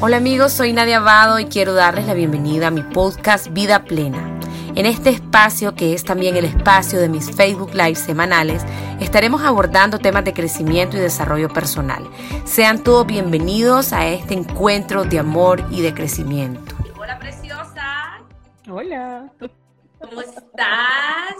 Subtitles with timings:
[0.00, 4.38] Hola amigos, soy Nadia Abado y quiero darles la bienvenida a mi podcast Vida Plena.
[4.76, 8.62] En este espacio, que es también el espacio de mis Facebook Live semanales,
[9.00, 12.08] estaremos abordando temas de crecimiento y desarrollo personal.
[12.44, 16.76] Sean todos bienvenidos a este encuentro de amor y de crecimiento.
[16.96, 18.20] Hola preciosa.
[18.70, 19.32] Hola.
[19.98, 21.34] ¿Cómo estás?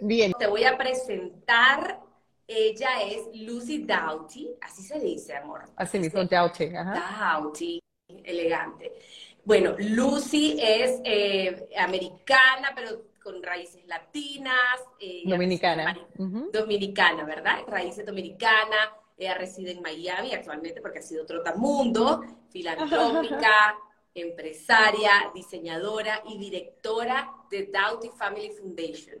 [0.00, 0.32] Bien.
[0.40, 2.00] Te voy a presentar.
[2.48, 5.62] Ella es Lucy Doughty, así se dice, amor.
[5.76, 6.74] Así mismo, Doughty.
[6.74, 7.40] Ajá.
[7.40, 7.80] Doughty
[8.24, 8.92] elegante.
[9.44, 14.80] Bueno, Lucy es eh, americana, pero con raíces latinas.
[15.00, 15.96] Eh, dominicana.
[16.52, 17.60] Dominicana, ¿verdad?
[17.66, 18.90] Raíces dominicanas.
[19.16, 23.76] Ella reside en Miami actualmente porque ha sido trotamundo, filantrópica,
[24.14, 29.18] empresaria, diseñadora y directora de Doughty Family Foundation,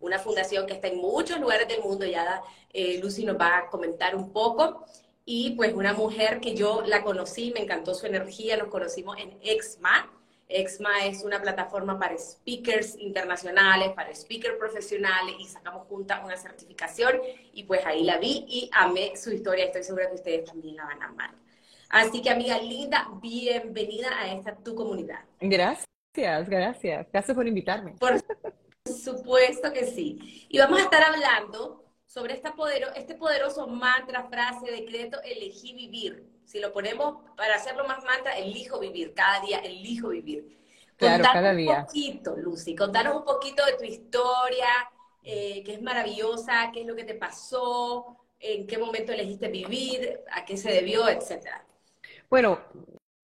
[0.00, 2.04] una fundación que está en muchos lugares del mundo.
[2.04, 2.42] Ya
[2.72, 4.84] eh, Lucy nos va a comentar un poco
[5.24, 9.38] y pues una mujer que yo la conocí, me encantó su energía, nos conocimos en
[9.42, 10.10] EXMA.
[10.48, 17.18] EXMA es una plataforma para speakers internacionales, para speakers profesionales y sacamos juntas una certificación
[17.54, 20.84] y pues ahí la vi y amé su historia, estoy segura que ustedes también la
[20.84, 21.30] van a amar.
[21.88, 25.20] Así que amiga linda, bienvenida a esta tu comunidad.
[25.40, 25.88] Gracias,
[26.48, 27.06] gracias.
[27.10, 27.92] Gracias por invitarme.
[27.92, 28.20] Por
[28.84, 30.46] supuesto que sí.
[30.50, 31.83] Y vamos a estar hablando
[32.14, 36.24] sobre esta podero, este poderoso mantra, frase, decreto, elegí vivir.
[36.44, 40.56] Si lo ponemos para hacerlo más mantra, elijo vivir, cada día elijo vivir.
[40.96, 41.80] Claro, cada día.
[41.80, 44.68] un poquito, Lucy, contanos un poquito de tu historia,
[45.24, 50.20] eh, que es maravillosa, qué es lo que te pasó, en qué momento elegiste vivir,
[50.30, 51.66] a qué se debió, etcétera.
[52.30, 52.60] Bueno,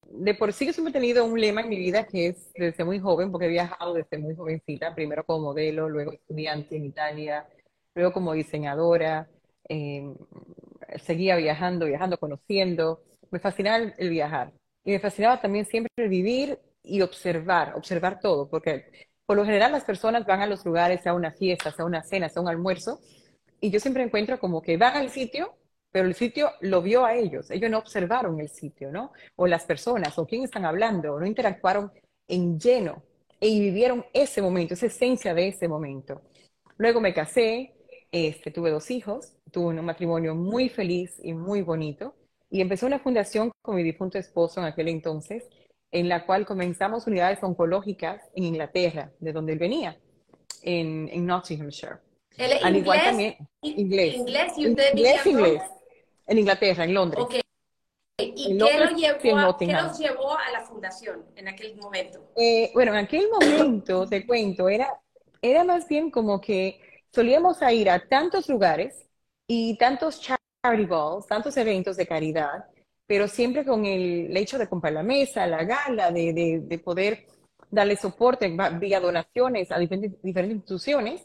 [0.02, 2.82] de por sí yo siempre he tenido un lema en mi vida que es desde
[2.82, 7.46] muy joven, porque he viajado desde muy jovencita, primero como modelo, luego estudiante en Italia,
[8.00, 9.28] luego como diseñadora,
[9.68, 10.16] em,
[11.04, 13.02] seguía viajando, viajando, conociendo.
[13.30, 14.52] Me fascinaba el, viajar.
[14.84, 19.84] Y me fascinaba también siempre vivir y observar, observar todo, porque por lo general las
[19.84, 23.00] personas van a los lugares, a una fiesta, a una cena, a un almuerzo,
[23.60, 25.54] y yo siempre encuentro como que van al sitio,
[25.92, 29.12] pero el sitio lo vio a ellos, ellos no observaron el sitio, ¿no?
[29.36, 31.92] O las personas, o quién están hablando, no interactuaron
[32.28, 33.02] en lleno
[33.40, 36.22] y vivieron ese momento, esa esencia de ese momento.
[36.78, 37.74] Luego me casé,
[38.12, 42.14] este, tuve dos hijos, tuve un matrimonio muy feliz y muy bonito,
[42.50, 45.48] y empecé una fundación con mi difunto esposo en aquel entonces,
[45.92, 49.98] en la cual comenzamos unidades oncológicas en Inglaterra, de donde él venía,
[50.62, 51.98] en, en Nottinghamshire.
[52.62, 54.16] Al igual también, inglés.
[54.16, 55.62] Inglés, y usted inglés, inglés.
[56.26, 57.24] En Inglaterra, en Londres.
[57.24, 57.40] Okay.
[58.18, 58.66] ¿Y qué, lo
[58.96, 62.32] llevó, qué los llevó a la fundación en aquel momento?
[62.36, 65.00] Eh, bueno, en aquel momento, te cuento, era,
[65.40, 66.80] era más bien como que
[67.12, 69.06] solíamos ir a tantos lugares
[69.46, 72.64] y tantos charity balls, tantos eventos de caridad,
[73.06, 77.26] pero siempre con el hecho de comprar la mesa, la gala, de, de, poder
[77.70, 81.24] darle soporte vía donaciones a diferentes, diferentes, instituciones.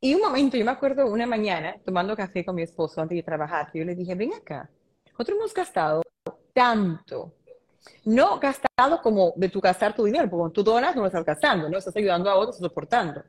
[0.00, 3.22] Y un momento, yo me acuerdo una mañana tomando café con mi esposo antes de
[3.22, 4.68] trabajar, yo le dije, ven acá,
[5.12, 6.02] nosotros hemos gastado
[6.52, 7.34] tanto,
[8.04, 11.24] no gastado como de tu gastar tu dinero, porque cuando tú donas no lo estás
[11.24, 13.22] gastando, no estás ayudando a otros, soportando,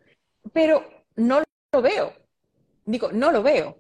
[0.52, 0.84] pero
[1.16, 1.44] no
[1.74, 2.14] lo veo.
[2.86, 3.78] Digo, no lo veo.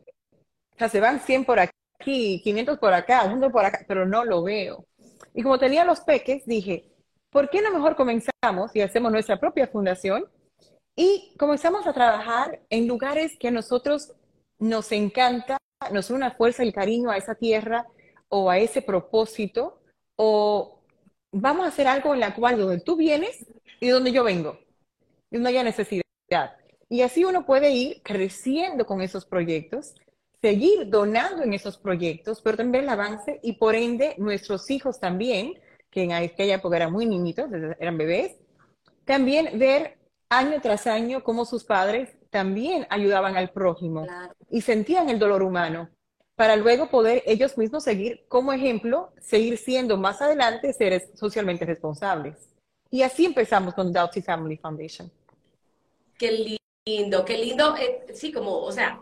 [0.71, 4.25] O sea, se van 100 por aquí, 500 por acá, 100 por acá, pero no
[4.25, 4.85] lo veo.
[5.33, 6.91] Y como tenía los peques, dije,
[7.29, 10.25] ¿por qué no mejor comenzamos y hacemos nuestra propia fundación?
[10.95, 14.13] Y comenzamos a trabajar en lugares que a nosotros
[14.59, 15.57] nos encanta,
[15.91, 17.85] nos da una fuerza el cariño a esa tierra
[18.29, 19.81] o a ese propósito,
[20.15, 20.81] o
[21.31, 23.45] vamos a hacer algo en la cual donde tú vienes
[23.79, 24.59] y donde yo vengo,
[25.29, 26.03] y donde haya necesidad.
[26.89, 29.95] Y así uno puede ir creciendo con esos proyectos,
[30.41, 35.53] seguir donando en esos proyectos, pero también el avance y por ende nuestros hijos también,
[35.89, 37.49] que en aquella época eran muy niñitos,
[37.79, 38.35] eran bebés,
[39.05, 39.97] también ver
[40.29, 44.05] año tras año cómo sus padres también ayudaban al prójimo
[44.49, 45.89] y sentían el dolor humano
[46.35, 52.49] para luego poder ellos mismos seguir como ejemplo, seguir siendo más adelante seres socialmente responsables.
[52.89, 55.11] Y así empezamos con Doughty Family Foundation.
[56.17, 59.01] Qué lindo, qué lindo, eh, sí, como, o sea,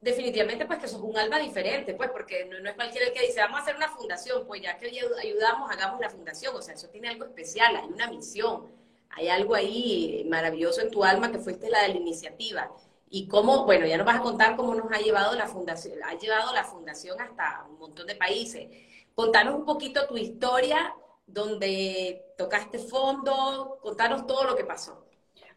[0.00, 3.40] definitivamente pues que sos un alma diferente, pues, porque no, es cualquiera el que dice,
[3.40, 6.88] vamos a hacer una fundación, pues ya que ayudamos, hagamos una fundación, o sea, eso
[6.88, 8.70] tiene algo especial, hay una misión,
[9.10, 12.70] hay algo ahí maravilloso en tu alma que fuiste la de la iniciativa.
[13.08, 16.14] Y cómo, bueno, ya nos vas a contar cómo nos ha llevado la fundación, ha
[16.18, 18.68] llevado la fundación hasta un montón de países.
[19.14, 20.92] Contanos un poquito tu historia,
[21.26, 25.06] donde tocaste fondo, contanos todo lo que pasó.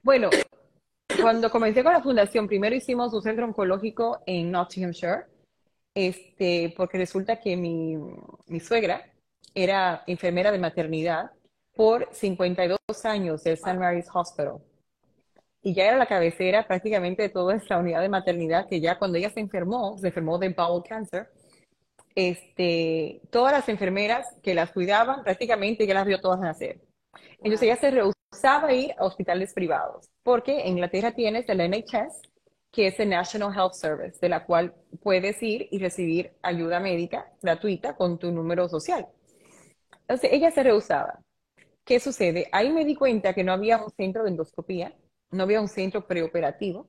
[0.04, 0.30] Bueno,
[1.22, 5.26] cuando comencé con la fundación, primero hicimos un centro oncológico en Nottinghamshire,
[5.94, 7.98] este, porque resulta que mi,
[8.46, 9.12] mi suegra
[9.54, 11.32] era enfermera de maternidad
[11.76, 13.78] por 52 años del St.
[13.78, 14.58] Mary's Hospital.
[15.62, 19.18] Y ya era la cabecera prácticamente de toda esta unidad de maternidad que ya cuando
[19.18, 21.30] ella se enfermó, se enfermó de bowel cancer,
[22.16, 26.82] este, todas las enfermeras que las cuidaban prácticamente ya las vio todas nacer.
[27.40, 32.22] Entonces ella se rehusaba a ir a hospitales privados, porque en Inglaterra tienes el NHS,
[32.72, 37.32] que es el National Health Service, de la cual puedes ir y recibir ayuda médica
[37.42, 39.08] gratuita con tu número social.
[40.02, 41.20] Entonces ella se rehusaba.
[41.84, 42.48] ¿Qué sucede?
[42.52, 44.94] Ahí me di cuenta que no había un centro de endoscopía,
[45.32, 46.88] no había un centro preoperativo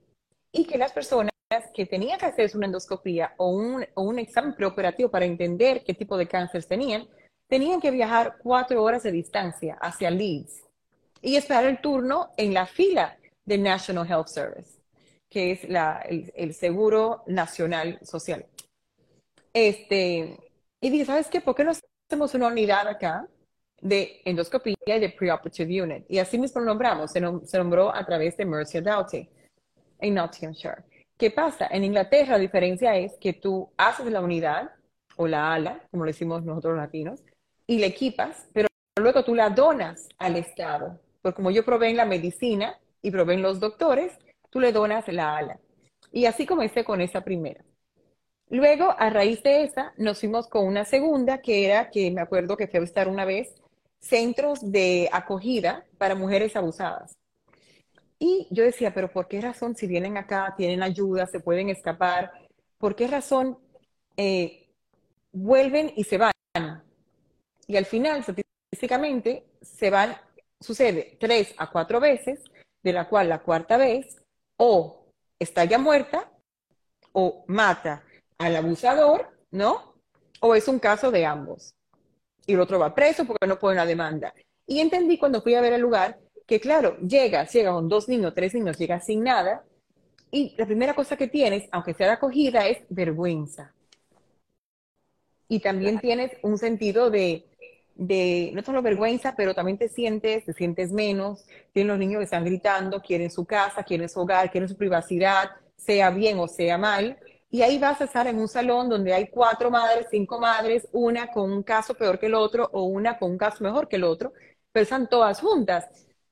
[0.53, 1.33] y que las personas
[1.73, 5.95] que tenían que hacerse una endoscopía o un, o un examen preoperativo para entender qué
[5.95, 7.09] tipo de cáncer tenían,
[7.47, 10.68] tenían que viajar cuatro horas de distancia hacia Leeds
[11.23, 14.79] y esperar el turno en la fila del National Health Service,
[15.29, 18.47] que es la, el, el, Seguro Nacional Social.
[19.53, 20.39] Este,
[20.81, 21.41] y dije, ¿sabes qué?
[21.41, 23.27] ¿Por qué no hacemos una unidad acá
[23.81, 26.05] de endoscopía y de preoperative unit?
[26.09, 29.29] Y así mismo lo nombramos, se, nom se nombró a través de Mercia Doughty
[29.99, 30.85] en Nottinghamshire.
[31.17, 31.67] ¿Qué pasa?
[31.71, 34.71] En Inglaterra la diferencia es que tú haces la unidad
[35.17, 37.25] o la ala, como le decimos nosotros latinos,
[37.67, 38.69] y le equipas, pero
[39.01, 41.01] luego tú la donas al Estado.
[41.23, 44.13] Porque como yo probé en la medicina y probé en los doctores,
[44.51, 45.61] tú le donas la ala.
[46.13, 47.65] Y así comencé con esa primera.
[48.51, 52.57] Luego, a raíz de esa, nos fuimos con una segunda, que era, que me acuerdo
[52.57, 53.55] que fue a estar una vez,
[54.01, 57.15] centros de acogida para mujeres abusadas.
[58.19, 62.33] Y yo decía, pero ¿por qué razón si vienen acá, tienen ayuda, se pueden escapar?
[62.79, 63.59] ¿Por qué razón
[64.17, 64.69] eh,
[65.33, 66.33] vuelven y se van?
[67.69, 70.17] y al final, estadísticamente, se van,
[70.61, 72.43] sucede tres a cuatro veces,
[72.83, 74.17] de la cual la cuarta vez
[74.57, 75.07] o
[75.39, 76.31] está ya muerta
[77.13, 78.05] o mata
[78.39, 79.95] al abusador, ¿no?
[80.41, 81.75] O es un caso de ambos.
[82.47, 84.33] Y el otro va preso porque no pone la demanda.
[84.67, 88.35] Y entendí cuando fui a ver el lugar que, claro, llega, llega con dos niños,
[88.35, 89.65] tres niños, llega sin nada.
[90.31, 93.75] Y la primera cosa que tienes, aunque sea de acogida, es vergüenza.
[95.49, 97.47] Y también tienes un sentido de,
[97.99, 102.25] de, no solo vergüenza, pero también te sientes, te sientes menos, tienen los niños que
[102.25, 106.79] están gritando, quieren su casa, quieren su hogar, quieren su privacidad, sea bien o sea
[106.79, 107.19] mal,
[107.51, 111.29] y ahí vas a estar en un salón donde hay cuatro madres, cinco madres, una
[111.33, 114.05] con un caso peor que el otro o una con un caso mejor que el
[114.05, 114.33] otro,
[114.73, 115.87] pero están todas juntas.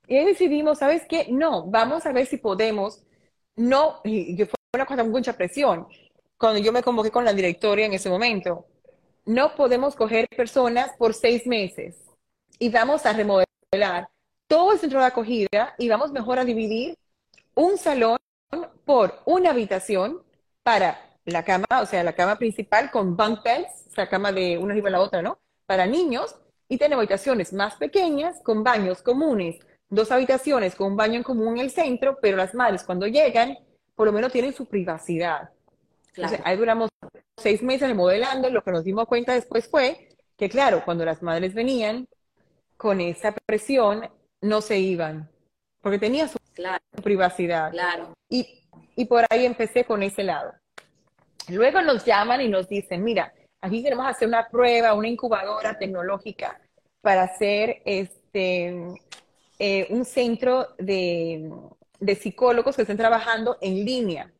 [0.07, 1.27] Y ahí decidimos, ¿sabes qué?
[1.29, 3.03] No, vamos a ver si podemos,
[3.55, 5.87] no, y fue una cosa con mucha presión,
[6.37, 8.65] cuando yo me convoqué con la directoria en ese momento,
[9.27, 11.95] no podemos coger personas por seis meses
[12.57, 14.09] y vamos a remodelar
[14.47, 16.97] todo el centro de acogida y vamos mejor a dividir
[17.53, 18.17] un salón
[18.85, 20.23] por una habitación
[20.63, 24.57] para la cama, o sea, la cama principal con bunk beds, o sea, cama de
[24.57, 25.39] una arriba a la otra, ¿no?
[25.65, 26.37] Para niños
[26.69, 29.57] y tenemos habitaciones más pequeñas con baños comunes,
[29.89, 33.57] dos habitaciones con un baño en común en el centro, pero las madres cuando llegan,
[33.93, 35.49] por lo menos tienen su privacidad.
[36.17, 36.89] Entonces, ahí duramos
[37.37, 41.53] seis meses modelando, lo que nos dimos cuenta después fue que, claro, cuando las madres
[41.53, 42.07] venían
[42.75, 44.09] con esa presión,
[44.41, 45.29] no se iban,
[45.81, 46.37] porque tenía su,
[47.03, 47.71] privacidad.
[47.71, 48.13] Claro.
[48.29, 48.63] Y,
[48.95, 50.53] y por ahí empecé con ese lado.
[51.49, 56.59] Luego nos llaman y nos dicen, mira, aquí queremos hacer una prueba, una incubadora tecnológica
[57.01, 58.75] para hacer este,
[59.59, 61.49] eh, un centro de,
[61.99, 64.31] de, psicólogos que estén trabajando en línea.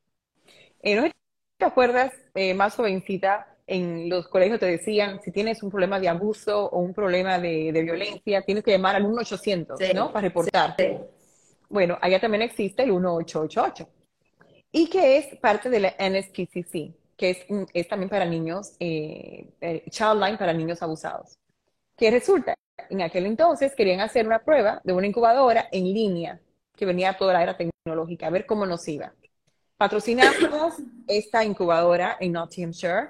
[0.82, 1.12] Eh,
[1.58, 6.08] ¿Te acuerdas, eh, más jovencita, en los colegios te decían, si tienes un problema de
[6.08, 10.12] abuso o un problema de, violencia, tienes que llamar al 1800, ¿no?
[10.14, 10.76] Para reportar.
[11.68, 13.90] Bueno, allá también existe el 1888.
[14.72, 19.84] Y que es parte de la NSPCC, que es, es también para niños, eh, eh,
[19.90, 21.38] Childline para niños abusados.
[21.98, 22.54] Que resulta,
[22.90, 26.40] en aquel entonces querían hacer una prueba de una incubadora en línea,
[26.76, 29.14] que venía toda la era tecnológica, a ver cómo nos iba.
[29.78, 30.74] Patrocinamos
[31.08, 33.10] esta incubadora en Nottinghamshire.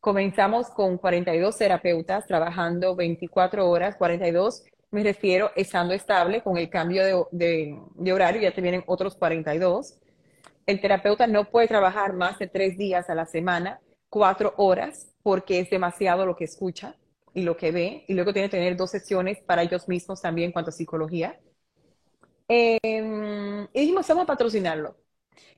[0.00, 7.04] Comenzamos con 42 terapeutas trabajando 24 horas, 42 me refiero estando estable con el cambio
[7.30, 9.98] de, de, horario, ya te vienen otros 42.
[10.66, 15.60] El terapeuta no puede trabajar más de tres días a la semana, cuatro horas, porque
[15.60, 16.96] es demasiado lo que escucha
[17.34, 20.46] y lo que ve, y luego tiene que tener dos sesiones para ellos mismos también
[20.46, 21.38] en cuanto a psicología.
[22.48, 24.96] Em, y dijimos, vamos a patrocinarlo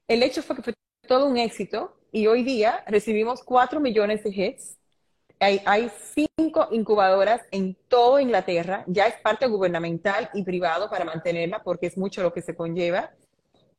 [0.09, 0.75] el hecho fue que fue
[1.07, 4.77] todo un éxito y hoy día recibimos 4 millones de hits.
[5.39, 11.63] Hay, hay cinco incubadoras en toda Inglaterra, ya es parte gubernamental y privado para mantenerla
[11.63, 13.11] porque es mucho lo que se conlleva.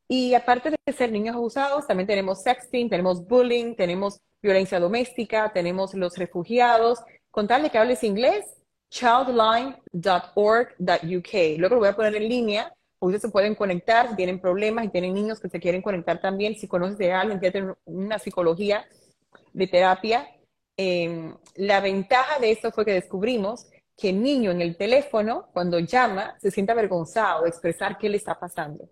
[0.08, 5.94] Y aparte de ser niños abusados, también tenemos sexting, tenemos bullying, tenemos violencia doméstica, tenemos
[5.94, 7.00] los refugiados.
[7.30, 8.44] Con tal de que hables inglés,
[8.90, 11.34] childline.org.uk.
[11.58, 12.74] Luego lo voy a poner en línea.
[13.02, 16.56] Ustedes se pueden conectar si tienen problemas y tienen niños que se quieren conectar también.
[16.56, 18.86] Si conoces de alguien que tiene una psicología
[19.54, 20.30] de terapia.
[20.78, 23.68] Eh, la ventaja de esto fue que descubrimos
[23.98, 28.18] que el niño en el teléfono, cuando llama, se siente avergonzado de expresar qué le
[28.18, 28.88] está pasando.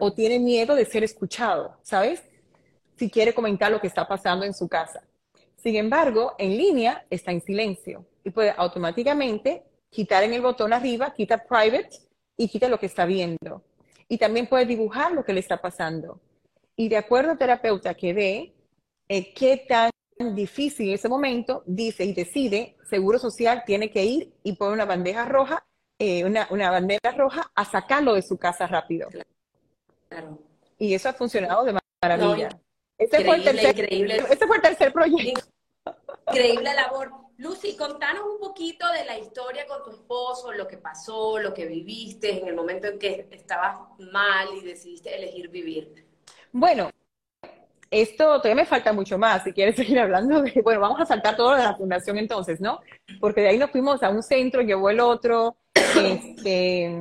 [0.00, 2.24] O tiene miedo de ser escuchado, ¿sabes?
[2.96, 5.02] Si quiere comentar lo que está pasando en su casa.
[5.56, 11.14] Sin embargo, en línea está en silencio y puede automáticamente quitar en el botón arriba,
[11.14, 12.07] quita private
[12.38, 13.62] y quita lo que está viendo.
[14.08, 16.22] Y también puede dibujar lo que le está pasando.
[16.76, 18.54] Y de acuerdo al terapeuta que ve
[19.08, 19.90] eh, qué tan
[20.34, 24.84] difícil en ese momento, dice y decide, Seguro Social tiene que ir y poner una
[24.84, 25.66] bandeja roja,
[25.98, 29.08] eh, una, una, bandera roja a sacarlo de su casa rápido.
[30.08, 30.38] Claro.
[30.78, 32.48] Y eso ha funcionado de maravilla.
[32.96, 35.40] este, fue el tercer, este fue el tercer proyecto.
[36.28, 37.27] Increíble labor.
[37.38, 41.66] Lucy, contanos un poquito de la historia con tu esposo, lo que pasó, lo que
[41.66, 43.78] viviste en el momento en que estabas
[44.12, 46.04] mal y decidiste elegir vivir.
[46.50, 46.90] Bueno,
[47.92, 49.44] esto todavía me falta mucho más.
[49.44, 52.80] Si quieres seguir hablando de, bueno, vamos a saltar todo de la fundación entonces, ¿no?
[53.20, 56.92] Porque de ahí nos fuimos a un centro, llevó el otro, este,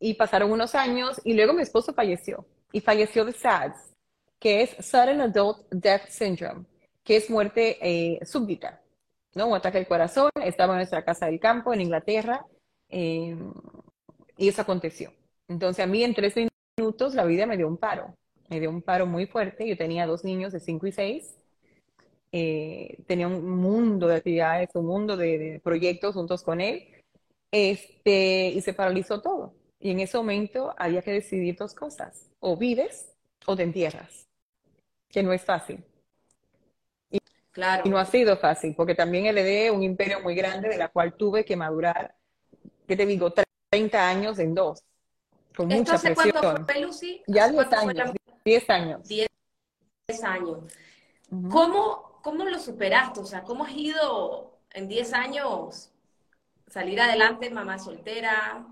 [0.00, 3.94] y pasaron unos años, y luego mi esposo falleció, y falleció de SADS,
[4.40, 6.64] que es Sudden Adult Death Syndrome,
[7.04, 8.80] que es muerte eh, súbdita,
[9.34, 9.48] ¿no?
[9.48, 12.44] Un ataque al corazón, estaba en nuestra casa del campo, en Inglaterra,
[12.88, 13.36] eh,
[14.36, 15.12] y eso aconteció.
[15.48, 16.34] Entonces a mí en tres
[16.76, 18.14] minutos la vida me dio un paro
[18.48, 19.66] me dio un paro muy fuerte.
[19.68, 21.36] Yo tenía dos niños de 5 y 6.
[22.32, 26.88] Eh, tenía un mundo de actividades, un mundo de, proyectos juntos con él.
[27.50, 29.54] Este, y se paralizó todo.
[29.80, 32.30] Y en ese momento había que decidir dos cosas.
[32.40, 33.12] O vives
[33.46, 34.26] o te entierras.
[35.08, 35.84] Que no es fácil.
[37.58, 37.82] Y, claro.
[37.84, 41.14] y no ha sido fácil, porque también heredé un imperio muy grande de la cual
[41.14, 42.14] tuve que madurar,
[42.86, 43.32] ¿qué te digo?
[43.70, 44.84] 30 años en dos.
[45.56, 46.64] Con mucha presión.
[46.64, 47.20] Fue, Lucy?
[47.26, 48.12] Ya 10 años.
[48.44, 49.08] 10 años.
[49.08, 49.28] 10
[50.22, 50.58] años.
[51.50, 53.18] ¿Cómo, ¿Cómo lo superaste?
[53.18, 55.90] O sea, ¿cómo has ido en 10 años
[56.68, 58.64] salir adelante, mamá soltera,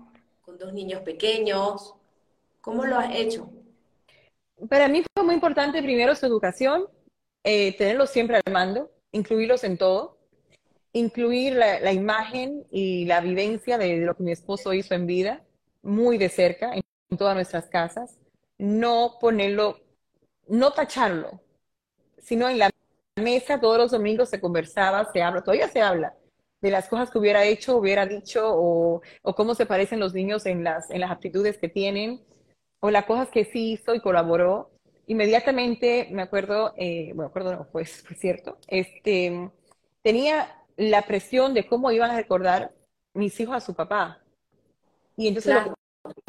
[0.43, 1.93] con dos niños pequeños?
[2.61, 3.49] ¿Cómo lo has hecho?
[4.69, 6.87] Para mí fue muy importante primero su educación,
[7.47, 10.17] eh, tenerlos siempre al mando, incluirlos en todo,
[10.91, 15.43] incluir la, imagen y la vivencia de, lo que mi esposo hizo en vida,
[15.81, 16.83] muy de cerca, en
[17.17, 18.17] todas nuestras casas
[18.57, 19.79] no ponerlo,
[20.47, 21.41] no tacharlo,
[22.17, 22.69] sino en la
[23.15, 26.15] mesa todos los domingos se conversaba, se habla, todavía se habla
[26.59, 29.01] de las cosas que hubiera hecho, hubiera dicho, o,
[29.35, 32.25] cómo se parecen los niños en las, en las aptitudes que tienen,
[32.79, 34.71] o las cosas que sí hizo y colaboró.
[35.07, 39.49] Inmediatamente, me acuerdo, eh, bueno, acuerdo no, pues, fue cierto, este,
[40.01, 42.73] tenía la presión de cómo iban a recordar
[43.13, 44.21] mis hijos a su papá.
[45.15, 45.55] Y entonces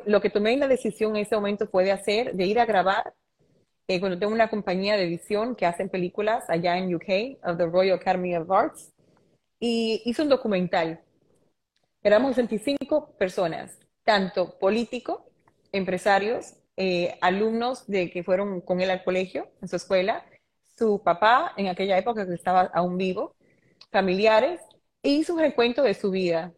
[0.06, 2.66] lo que tomé en la decisión en ese momento fue de hacer, de ir a
[2.66, 3.14] grabar.
[3.88, 7.66] Eh, cuando tengo una compañía de edición que hacen películas allá en UK, of the
[7.66, 8.92] Royal Academy of Arts,
[9.58, 11.00] y hice un documental.
[12.02, 15.22] Éramos 25 personas, tanto políticos,
[15.72, 20.24] empresarios, eh, alumnos de que fueron con él al colegio, en su escuela,
[20.76, 23.34] su papá en aquella época que estaba aún vivo,
[23.90, 24.60] familiares,
[25.02, 26.52] e hizo un recuento de su vida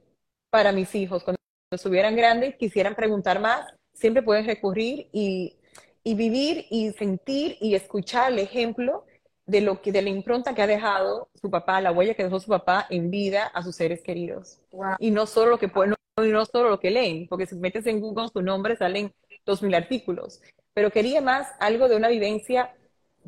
[0.51, 1.25] para mis hijos.
[1.25, 5.57] Cuando estuvieran grandes, quisieran preguntar más, siempre pueden recurrir y,
[6.05, 9.07] vivir y sentir y escuchar el ejemplo
[9.47, 12.41] de lo que de la impronta que ha dejado su papá, la huella que dejó
[12.41, 14.61] su papá en vida a sus seres queridos.
[14.99, 17.87] Y no solo lo que pueden, no, no solo lo que leen, porque si metes
[17.87, 19.15] en Google su nombre salen
[19.51, 20.41] dos mil artículos.
[20.73, 22.75] Pero quería más algo de una vivencia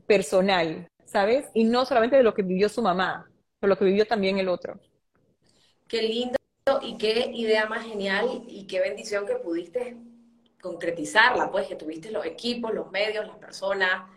[0.06, 1.50] personal, ¿sabes?
[1.54, 4.48] Y no solamente de lo que vivió su mamá, pero lo que vivió también el
[4.48, 4.78] otro.
[5.88, 6.36] Qué lindo
[6.80, 9.96] y qué idea más genial y qué bendición que pudiste
[10.60, 14.08] concretizarla, pues que tuviste los equipos, los medios, las personas.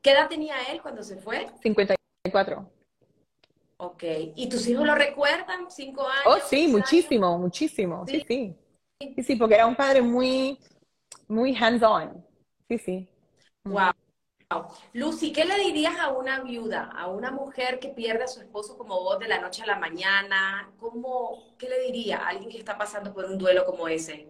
[0.00, 1.46] ¿Qué edad tenía él cuando se fue?
[1.62, 2.68] 54.
[3.76, 4.02] Ok.
[4.36, 5.70] ¿Y tus hijos lo recuerdan?
[5.70, 6.22] ¿Cinco años?
[6.26, 8.06] Oh, sí, muchísimo, muchísimo.
[8.06, 8.56] Sí, sí.
[8.98, 10.58] Sí, sí, porque era un padre muy,
[11.32, 12.24] muy hands-on.
[12.68, 13.08] Sí, sí.
[13.64, 13.92] Wow.
[14.92, 18.76] Lucy, ¿qué le dirías a una viuda, a una mujer que pierde a su esposo
[18.76, 20.70] como vos de la noche a la mañana?
[20.78, 24.28] ¿Cómo, ¿Qué le diría a alguien que está pasando por un duelo como ese?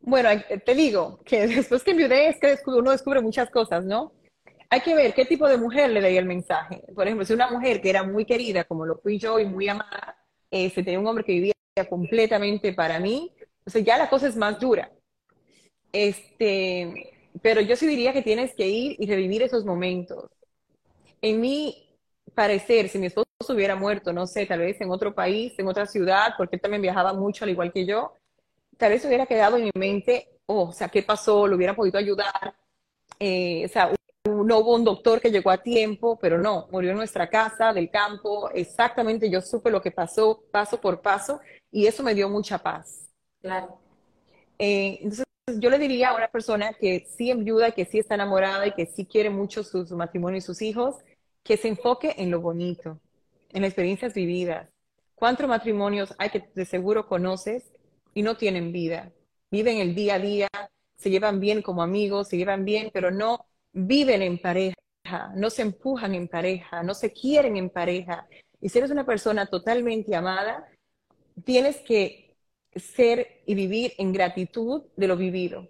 [0.00, 0.30] Bueno,
[0.64, 4.12] te digo que después que enviudé es que uno descubre muchas cosas, ¿no?
[4.70, 6.82] Hay que ver qué tipo de mujer le leía el mensaje.
[6.94, 9.68] Por ejemplo, si una mujer que era muy querida, como lo fui yo, y muy
[9.68, 10.16] amada,
[10.50, 11.54] eh, si tenía un hombre que vivía
[11.88, 14.90] completamente para mí, entonces ya la cosa es más dura.
[15.92, 20.30] Este, pero yo sí diría que tienes que ir y revivir esos momentos.
[21.22, 21.88] En mí,
[22.34, 25.86] parecer, si mi esposo hubiera muerto, no sé, tal vez en otro país, en otra
[25.86, 28.14] ciudad, porque él también viajaba mucho, al igual que yo,
[28.76, 31.46] tal vez hubiera quedado en mi mente, oh, o sea, ¿qué pasó?
[31.46, 32.54] ¿Lo hubiera podido ayudar?
[33.18, 33.92] Eh, o sea,
[34.24, 37.90] no hubo un doctor que llegó a tiempo, pero no, murió en nuestra casa, del
[37.90, 41.40] campo, exactamente yo supe lo que pasó paso por paso
[41.70, 43.08] y eso me dio mucha paz.
[43.40, 43.78] Claro.
[44.58, 45.24] Eh, entonces,
[45.58, 48.86] yo le diría a una persona que sí ayuda, que sí está enamorada y que
[48.86, 50.96] sí quiere mucho su, su matrimonio y sus hijos,
[51.42, 53.00] que se enfoque en lo bonito,
[53.50, 54.70] en las experiencias vividas.
[55.14, 57.72] ¿Cuántos matrimonios hay que de seguro conoces
[58.14, 59.12] y no tienen vida?
[59.50, 60.48] Viven el día a día,
[60.96, 64.76] se llevan bien como amigos, se llevan bien, pero no viven en pareja,
[65.34, 68.28] no se empujan en pareja, no se quieren en pareja.
[68.60, 70.68] Y si eres una persona totalmente amada,
[71.44, 72.27] tienes que
[72.74, 75.68] ser y vivir en gratitud de lo vivido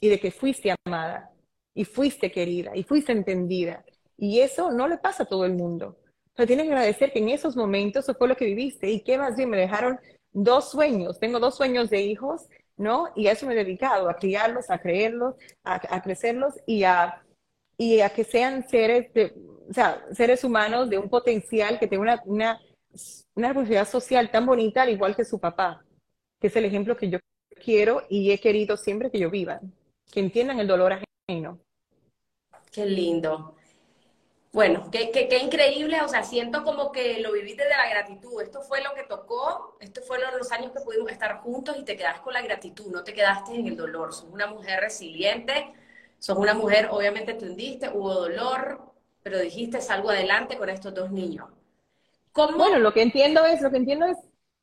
[0.00, 1.32] y de que fuiste amada
[1.74, 3.84] y fuiste querida y fuiste entendida.
[4.16, 5.96] Y eso no le pasa a todo el mundo.
[6.34, 9.18] Pero tienes que agradecer que en esos momentos eso fue lo que viviste y que
[9.18, 9.98] más bien me dejaron
[10.32, 11.18] dos sueños.
[11.18, 13.08] Tengo dos sueños de hijos, ¿no?
[13.16, 17.22] Y a eso me he dedicado, a criarlos, a creerlos, a, a crecerlos y a
[17.78, 19.10] y a que sean seres,
[19.70, 22.60] o sea, seres humanos de un potencial que tenga una, una,
[23.36, 25.84] una responsabilidad social tan bonita, al igual que su papá,
[26.40, 27.18] que es el ejemplo que yo
[27.64, 29.60] quiero y he querido siempre que yo viva,
[30.12, 31.58] que entiendan el dolor ajeno.
[32.72, 33.54] Qué lindo.
[34.52, 38.40] Bueno, qué, qué, qué, increíble, o sea, siento como que lo viviste de la gratitud.
[38.40, 41.96] Esto fue lo que tocó, estos fueron los años que pudimos estar juntos y te
[41.96, 44.14] quedaste con la gratitud, no te quedaste en el dolor.
[44.14, 45.74] Sos una mujer resiliente,
[46.18, 48.80] Sos una mujer, obviamente entendiste, hubo dolor,
[49.22, 51.48] pero dijiste salgo adelante con estos dos niños.
[52.34, 54.16] Bueno, lo que entiendo es, lo que entiendo es,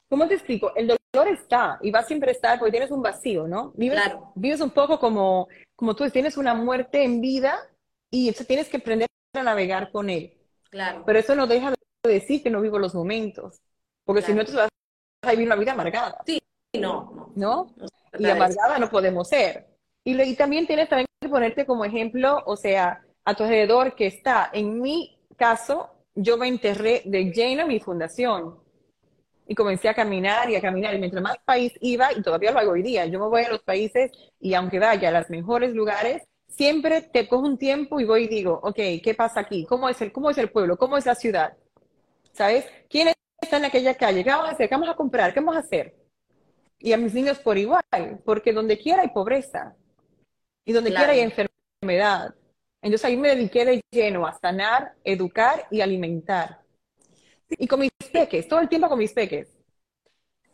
[0.10, 0.74] ¿cómo te explico?
[0.76, 3.72] El dolor está y va siempre a estar porque tienes un vacío, ¿no?
[3.76, 4.32] Vives, claro.
[4.36, 7.60] vives un poco como, como tú tienes una muerte en vida
[8.10, 10.34] y eso tienes que aprender a navegar con él.
[10.70, 11.04] Claro.
[11.06, 13.62] Pero eso no deja de decir que no vivo los momentos,
[14.04, 14.34] porque claro.
[14.34, 14.70] si no, tú vas
[15.24, 16.22] a vivir una vida amargada.
[16.26, 16.42] Sí,
[16.80, 17.32] no.
[17.36, 17.66] ¿No?
[17.76, 17.76] ¿No?
[17.78, 17.88] no
[18.20, 19.68] y amargada no podemos ser.
[20.04, 24.08] Y, y, también tienes también que ponerte como ejemplo, o sea, a tu alrededor que
[24.08, 24.50] está.
[24.54, 28.65] En mi caso, yo me enterré de lleno en mi fundación
[29.48, 30.96] y comencé a caminar y a caminar.
[30.96, 33.50] Y mientras más país iba, y todavía lo hago hoy día, yo me voy a
[33.50, 38.06] los países y aunque vaya a los mejores lugares, siempre te cojo un tiempo y
[38.06, 39.66] voy y digo, ok, ¿qué pasa aquí?
[39.66, 40.78] ¿Cómo es el, cómo es el pueblo?
[40.78, 41.54] ¿Cómo es la ciudad?
[42.32, 42.66] ¿Sabes?
[42.90, 44.24] ¿Quién está en aquella calle?
[44.24, 44.70] ¿Qué vamos a hacer?
[44.70, 45.34] ¿Qué vamos a comprar?
[45.34, 45.96] ¿Qué vamos a hacer?
[46.80, 47.84] Y a mis niños por igual,
[48.26, 49.76] porque donde quiera hay pobreza
[50.66, 51.06] y donde claro.
[51.06, 51.32] quiera hay
[51.82, 52.36] enfermedad.
[52.82, 56.65] Entonces ahí me dediqué de lleno a sanar, educar y alimentar.
[57.58, 59.50] Y con mis peques, todo el tiempo con mis peques.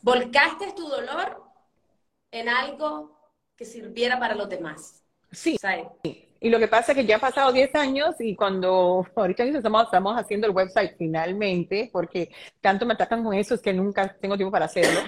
[0.02, 1.44] ¿Volcaste tu dolor
[2.32, 5.04] en algo que sirviera para los demás?
[5.32, 5.58] Sí.
[5.60, 5.88] ¿sabes?
[6.04, 9.84] Y lo que pasa es que ya han pasado 10 años y cuando ahorita estamos,
[9.86, 14.36] estamos haciendo el website finalmente, porque tanto me atacan con eso, es que nunca tengo
[14.36, 15.02] tiempo para hacerlo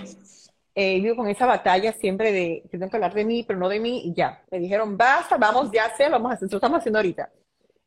[0.76, 3.70] eh, vivo con esa batalla siempre de que tengo que hablar de mí, pero no
[3.70, 4.44] de mí, y ya.
[4.50, 7.30] Me dijeron, basta, vamos, ya sé, vamos a hacer, lo estamos haciendo ahorita.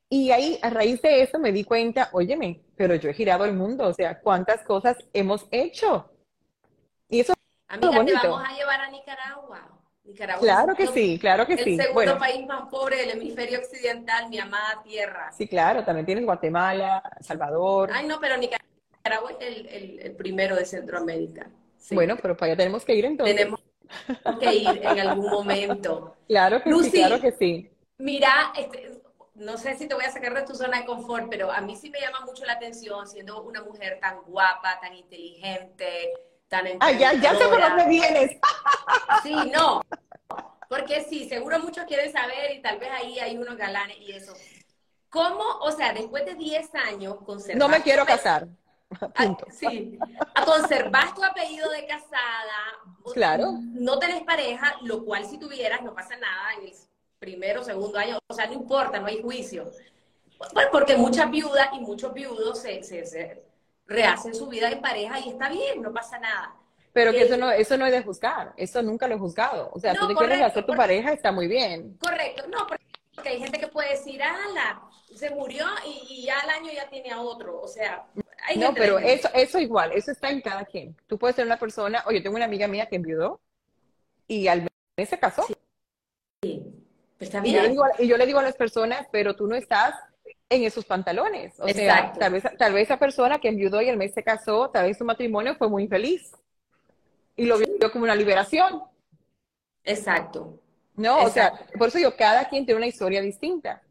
[0.09, 3.55] Y ahí, a raíz de eso, me di cuenta, óyeme, pero yo he girado el
[3.55, 6.11] mundo, o sea, cuántas cosas hemos hecho.
[7.09, 7.35] Y eso
[7.69, 8.21] Amiga, es bonito.
[8.21, 9.69] te vamos a llevar a Nicaragua.
[10.05, 11.71] Nicaragua claro que sí, claro que el sí.
[11.71, 12.19] El segundo bueno.
[12.19, 15.33] país más pobre del hemisferio occidental, mi amada tierra.
[15.33, 17.91] Sí, claro, también tienes Guatemala, Salvador.
[17.93, 21.51] Ay, no, pero Nicaragua es el, el, el primero de Centroamérica.
[21.77, 21.97] Sí.
[21.97, 23.35] Bueno, pero para allá tenemos que ir entonces.
[23.37, 23.61] Tenemos
[24.41, 26.13] que ir en algún momento.
[26.27, 27.71] Claro que Lucy, sí, claro que sí.
[27.99, 28.96] Mira, este,
[29.37, 31.77] no sé si te voy a sacar de tu zona de confort, pero a mí
[31.77, 36.13] sí me llama mucho la atención siendo una mujer tan guapa, tan inteligente,
[36.49, 38.39] tan Ah, ya, ya sé por dónde vienes.
[39.23, 39.83] Sí, no.
[40.69, 44.33] Porque sí, seguro muchos quieren saber y tal vez ahí hay unos galanes y eso.
[45.09, 47.59] ¿Cómo, o sea, después de 10 años conservar...
[47.59, 48.49] No me quiero casar.
[49.15, 49.47] Punto.
[49.51, 49.99] sí,
[50.35, 52.79] a conservar tu apellido de casada.
[53.13, 53.53] Claro.
[53.61, 56.75] No tenés pareja, lo cual si tuvieras no pasa nada en el
[57.27, 59.73] primero o segundo año, o sea, no importa, no hay juicio.
[60.53, 63.43] Pues porque muchas viudas y muchos viudos se, se, se
[63.87, 66.55] rehacen su vida de pareja y está bien, no pasa nada.
[66.93, 69.71] Pero que eh, eso no, eso no es de juzgar, eso nunca lo he juzgado.
[69.73, 70.83] O sea, no, tú te correcto, quieres hacer tu correcto.
[70.83, 71.97] pareja, está muy bien.
[71.99, 74.83] Correcto, no, porque hay gente que puede decir, ala,
[75.15, 78.07] se murió y, y ya al año ya tiene a otro, o sea,
[78.47, 80.97] hay no, pero eso, eso igual, eso está en cada quien.
[81.09, 83.41] Tú puedes ser una persona, oye, tengo una amiga mía que enviudó
[84.29, 85.45] y al mes se casó.
[86.43, 86.63] Sí.
[87.19, 89.55] Pues está y, yo digo, y, yo le digo a las personas, pero tú no
[89.55, 89.95] estás
[90.49, 91.59] en esos pantalones.
[91.61, 92.15] O Exacto.
[92.15, 94.87] sea, tal vez, tal vez esa persona que enviudó y al mes se casó, tal
[94.87, 96.33] vez su matrimonio fue muy feliz.
[97.37, 98.83] Y lo vio como una liberación.
[99.85, 100.61] Exacto.
[100.95, 101.29] No, Exacto.
[101.29, 103.83] o sea, por eso yo, cada quien tiene una historia distinta.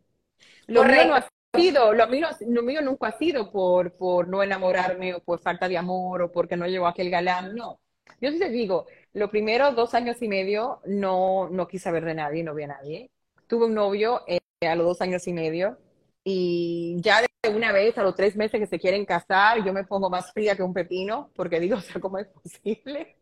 [0.68, 4.42] Lo mío no ha sido, lo mío, lo mío nunca ha sido por, por no
[4.42, 7.80] enamorarme o por falta de amor o porque no llegó aquel galán, no.
[8.20, 12.16] Yo sí te digo, los primeros dos años y medio no, no quise saber de
[12.16, 13.12] nadie, no vi a nadie.
[13.48, 15.78] Tuve un novio eh, a los dos años y medio
[16.24, 19.84] y ya de una vez a los tres meses que se quieren casar, yo me
[19.84, 23.18] pongo más fría que un pepino porque digo, o sea, ¿cómo es posible?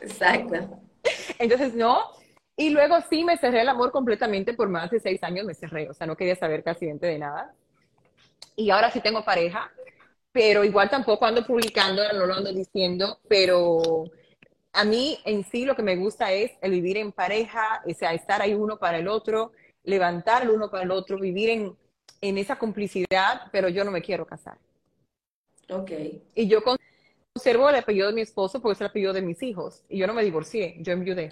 [0.00, 0.80] Exacto.
[1.38, 1.98] Entonces, no.
[2.56, 5.90] Y luego sí me cerré el amor completamente por más de seis años, me cerré,
[5.90, 7.52] o sea, no quería saber casi de nada.
[8.56, 9.72] Y ahora sí tengo pareja,
[10.30, 14.04] pero igual tampoco ando publicando, no lo ando diciendo, pero
[14.74, 18.12] a mí en sí lo que me gusta es el vivir en pareja, o sea,
[18.12, 19.52] estar ahí uno para el otro,
[19.84, 21.76] levantar el uno para el otro, vivir en,
[22.20, 24.58] en esa complicidad, pero yo no me quiero casar.
[25.70, 25.92] Ok.
[26.34, 26.60] Y yo
[27.34, 29.84] conservo el apellido de mi esposo porque es el apellido de mis hijos.
[29.88, 31.28] Y yo no me divorcié, yo enviudé.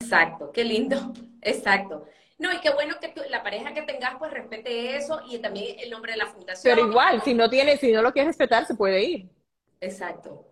[0.00, 1.12] Exacto, qué lindo.
[1.42, 2.06] Exacto.
[2.38, 5.90] No, y qué bueno que la pareja que tengas pues respete eso y también el
[5.90, 6.74] nombre de la fundación.
[6.74, 9.28] Pero igual, si no tiene, si no lo quieres respetar, se puede ir.
[9.80, 10.51] Exacto.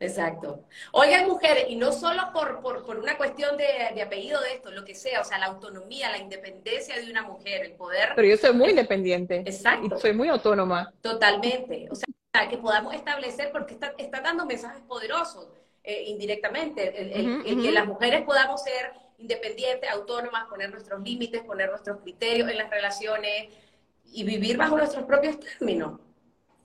[0.00, 0.64] Exacto.
[0.92, 4.94] Oigan, mujeres, y no solo por, por, una cuestión de, apellido de esto, lo que
[4.94, 8.12] sea, o sea, la autonomía, la independencia de una mujer, el poder.
[8.16, 9.42] Pero yo soy muy independiente.
[9.46, 9.96] Exacto.
[9.96, 10.92] Y soy muy autónoma.
[11.00, 11.88] Totalmente.
[11.90, 12.06] O sea,
[12.48, 15.46] que podamos establecer, porque está, está dando mensajes poderosos
[15.84, 22.00] eh, indirectamente, el, que las mujeres podamos ser independientes, autónomas, poner nuestros límites, poner nuestros
[22.00, 23.48] criterios en las relaciones
[24.12, 26.00] y vivir bajo nuestros propios términos.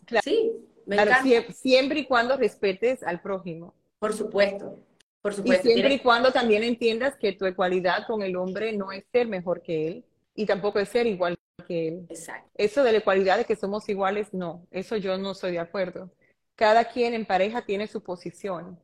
[0.05, 0.23] Claro.
[0.23, 0.51] Sí,
[0.89, 1.13] me claro,
[1.53, 3.75] siempre, y cuando respetes al prójimo.
[3.99, 4.79] Por supuesto.
[5.21, 5.67] Por supuesto.
[5.67, 9.27] Y siempre y cuando también entiendas que tu ecualidad con el hombre no es ser
[9.27, 12.07] mejor que él y tampoco es ser igual que él.
[12.09, 12.49] Exacto.
[12.55, 16.09] Eso de la ecualidad de que somos iguales, no, eso yo no estoy de acuerdo.
[16.55, 18.79] Cada quien en pareja tiene su posición.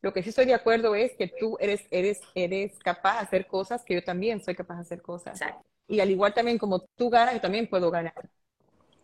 [0.00, 3.46] Lo que sí estoy de acuerdo es que tú eres, eres, eres capaz de hacer
[3.46, 5.38] cosas que yo también soy capaz de hacer cosas.
[5.86, 8.30] Y al igual también como tú ganas, yo también puedo ganar.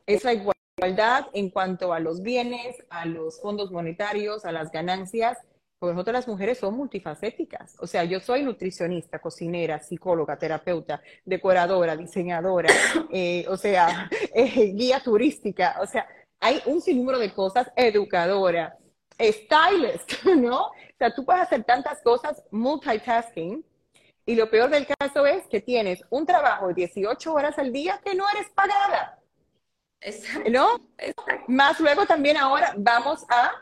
[0.06, 0.32] Esa
[0.78, 5.36] igualdad en cuanto a los bienes, a los fondos monetarios, a las ganancias,
[5.78, 7.76] porque nosotros las mujeres son multifacéticas.
[7.80, 12.68] O sea, yo soy nutricionista, cocinera, psicóloga, terapeuta, decoradora, diseñadora,
[13.12, 15.76] eh, o sea, eh, guía turística.
[15.80, 16.06] O sea,
[16.40, 18.76] hay un sinnúmero de cosas, educadora,
[19.20, 20.66] stylist, ¿no?
[20.66, 23.64] O sea, tú puedes hacer tantas cosas multitasking.
[24.26, 27.98] Y lo peor del caso es que tienes un trabajo de 18 horas al día
[28.04, 29.18] que no eres pagada.
[30.00, 30.50] Exacto.
[30.50, 30.68] ¿No?
[31.48, 33.52] Más luego también ahora vamos a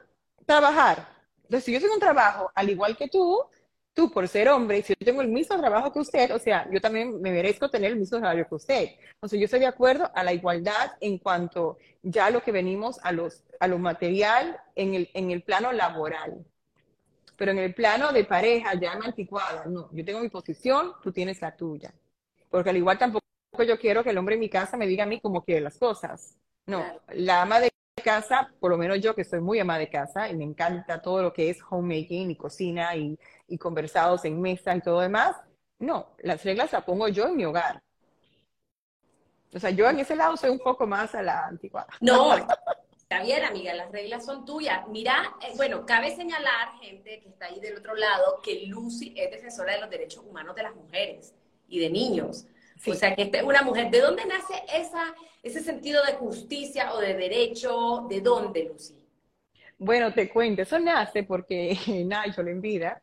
[0.44, 1.08] trabajar.
[1.44, 3.42] Entonces, si yo tengo un trabajo al igual que tú,
[3.94, 6.80] tú por ser hombre, si yo tengo el mismo trabajo que usted, o sea, yo
[6.80, 8.90] también me merezco tener el mismo salario que usted.
[9.20, 12.98] O sea, yo estoy de acuerdo a la igualdad en cuanto ya lo que venimos
[13.02, 16.44] a, los, a lo material en el, en el plano laboral.
[17.36, 21.40] Pero en el plano de pareja ya anticuada, no, yo tengo mi posición, tú tienes
[21.42, 21.92] la tuya.
[22.50, 23.25] Porque al igual tampoco
[23.64, 25.78] yo quiero que el hombre en mi casa me diga a mí cómo quiere las
[25.78, 26.36] cosas.
[26.66, 27.70] No, la ama de
[28.02, 31.22] casa, por lo menos yo que soy muy ama de casa y me encanta todo
[31.22, 35.36] lo que es homemaking y cocina y, y conversados en mesa y todo demás,
[35.78, 37.82] no, las reglas las pongo yo en mi hogar.
[39.54, 41.86] O sea, yo en ese lado soy un poco más a la antigua.
[42.00, 42.36] No,
[42.96, 44.86] está bien, amiga, las reglas son tuyas.
[44.88, 49.30] Mira, eh, bueno, cabe señalar, gente que está ahí del otro lado, que Lucy es
[49.30, 51.34] defensora de los derechos humanos de las mujeres
[51.68, 52.46] y de niños.
[52.84, 53.90] O sea, que esta es una mujer.
[53.90, 58.06] ¿De dónde nace esa, ese sentido de justicia o de derecho?
[58.08, 58.94] ¿De dónde, Lucy?
[59.78, 63.02] Bueno, te cuento, eso nace porque Nigel en vida,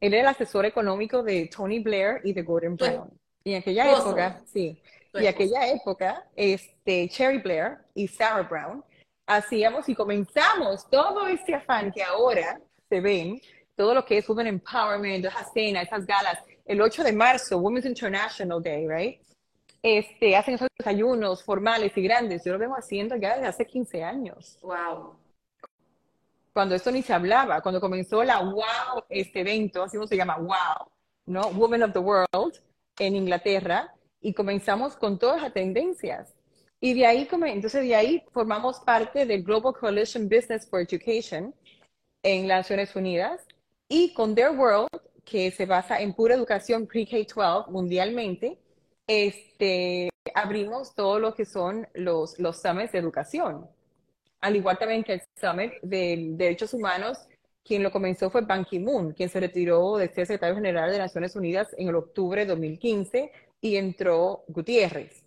[0.00, 3.10] él era el asesor económico de Tony Blair y de Gordon Brown.
[3.44, 4.80] Y en aquella época, sí,
[5.14, 8.84] y en aquella época, este, Cherry Blair y Sarah Brown
[9.26, 13.40] hacíamos y comenzamos todo este afán que ahora se ven,
[13.74, 17.86] todo lo que es Women Empowerment, esas cenas, esas galas, el 8 de marzo, Women's
[17.86, 19.20] International Day, right?
[19.82, 22.44] Este, hacen esos desayunos formales y grandes.
[22.44, 24.58] Yo lo vengo haciendo ya desde hace 15 años.
[24.62, 25.16] Wow.
[26.52, 30.90] Cuando esto ni se hablaba, cuando comenzó la Wow, este evento, así se llama Wow,
[31.26, 31.48] ¿no?
[31.48, 32.60] Women of the World
[32.98, 36.34] en Inglaterra, y comenzamos con todas las tendencias.
[36.80, 41.54] Y de ahí, entonces de ahí formamos parte del Global Coalition Business for Education
[42.24, 43.46] en las Naciones Unidas
[43.88, 44.88] y con Their World
[45.26, 48.58] que se basa en pura educación pre-K-12 mundialmente,
[49.08, 53.68] este, abrimos todo lo que son los, los summits de educación.
[54.40, 57.18] Al igual también que el summit de derechos humanos,
[57.64, 61.34] quien lo comenzó fue Ban Ki-moon, quien se retiró de ser secretario general de Naciones
[61.34, 65.24] Unidas en el octubre de 2015 y entró Gutiérrez.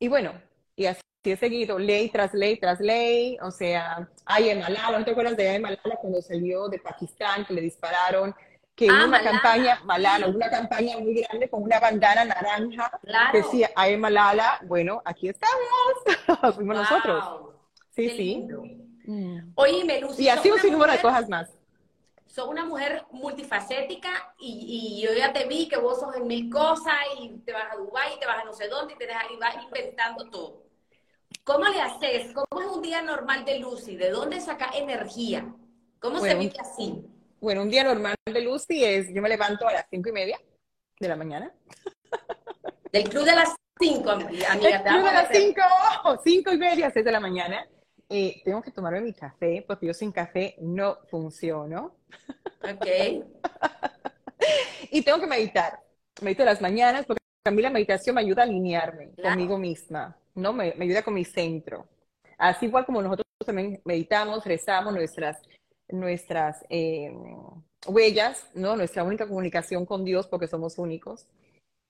[0.00, 0.32] Y bueno,
[0.74, 5.12] y así he seguido, ley tras ley tras ley, o sea, hay Malala, ¿no te
[5.12, 8.34] acuerdas de Malala cuando salió de Pakistán, que le dispararon
[8.78, 9.30] que en Ah, una Malala.
[9.32, 13.32] campaña, Malala, una campaña muy grande con una bandana naranja, Claro.
[13.36, 15.56] decía, ay Malala, bueno, aquí estamos,
[16.54, 17.24] fuimos nosotros.
[17.24, 17.52] Wow,
[17.90, 18.16] Sí, qué sí.
[18.24, 18.62] lindo.
[19.04, 19.52] Mm.
[19.56, 21.50] Oye, Lucy, Y así un sinnúmero de cosas más.
[22.26, 26.48] sos una mujer multifacética y, y yo ya te vi que vos sos en mil
[26.48, 29.06] cosas y te vas a Dubái y te vas a no sé dónde y, te
[29.08, 30.62] dejas, y vas inventando todo.
[31.42, 32.32] ¿Cómo le haces?
[32.32, 33.96] ¿Cómo es un día normal de Lucy?
[33.96, 35.52] ¿De dónde saca energía?
[35.98, 37.04] ¿Cómo se Bueno, vive así?
[37.40, 40.38] Bueno, un día normal de Lucy es, yo me levanto a las cinco y media
[40.98, 41.52] de la mañana.
[42.92, 44.54] Del club de las cinco, amiga.
[44.54, 45.62] El te club de las cinco,
[46.24, 47.66] cinco y media, seis de la mañana.
[48.08, 51.96] Eh, tengo que tomarme mi café porque yo sin café no funciono.
[52.62, 52.86] Ok.
[54.90, 55.80] Y tengo que meditar.
[56.22, 59.30] Medito las mañanas porque a mí la meditación me ayuda a alinearme Claro.
[59.30, 60.52] conmigo misma, ¿no?
[60.52, 61.86] Me, me ayuda con mi centro.
[62.38, 65.42] Así igual como nosotros también meditamos, rezamos nuestras,
[65.90, 67.12] nuestras eh,
[67.86, 68.76] huellas, ¿no?
[68.76, 71.26] Nuestra única comunicación con Dios porque somos únicos.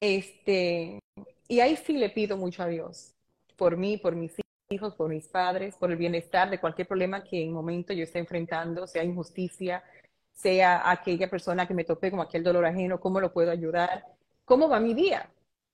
[0.01, 1.01] Este,
[1.49, 3.15] y ahí sí le pido mucho a Dios,
[3.57, 4.33] por mí, por mis
[4.71, 8.19] hijos, por mis padres, por el bienestar de cualquier problema que en momento yo esté
[8.19, 9.83] enfrentando, sea injusticia,
[10.33, 14.05] sea aquella persona que me topé con aquel dolor ajeno, cómo lo puedo ayudar,
[14.45, 15.31] cómo va mi día,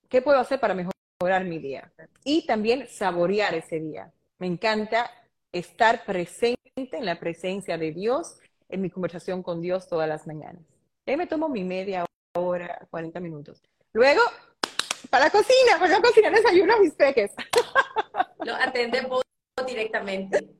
[0.08, 1.92] qué puedo hacer para mejorar mi día
[2.24, 4.12] y también saborear ese día.
[4.38, 5.10] Me encanta
[5.52, 10.62] estar presente en la presencia de Dios, en mi conversación con Dios todas las mañanas.
[11.06, 12.04] Ahí me tomo mi media
[12.36, 13.62] hora, 40 minutos.
[13.92, 14.20] Luego,
[15.08, 17.32] para la cocina, para la cocina desayuno a mis peques.
[18.44, 19.22] Lo atendés vos
[19.64, 20.56] directamente.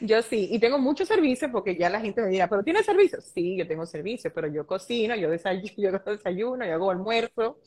[0.00, 3.20] Yo sí, y tengo mucho servicio porque ya la gente me dirá, ¿pero tienes servicio?
[3.20, 7.58] Sí, yo tengo servicio, pero yo cocino, yo desayuno, yo hago desayuno, yo hago almuerzo,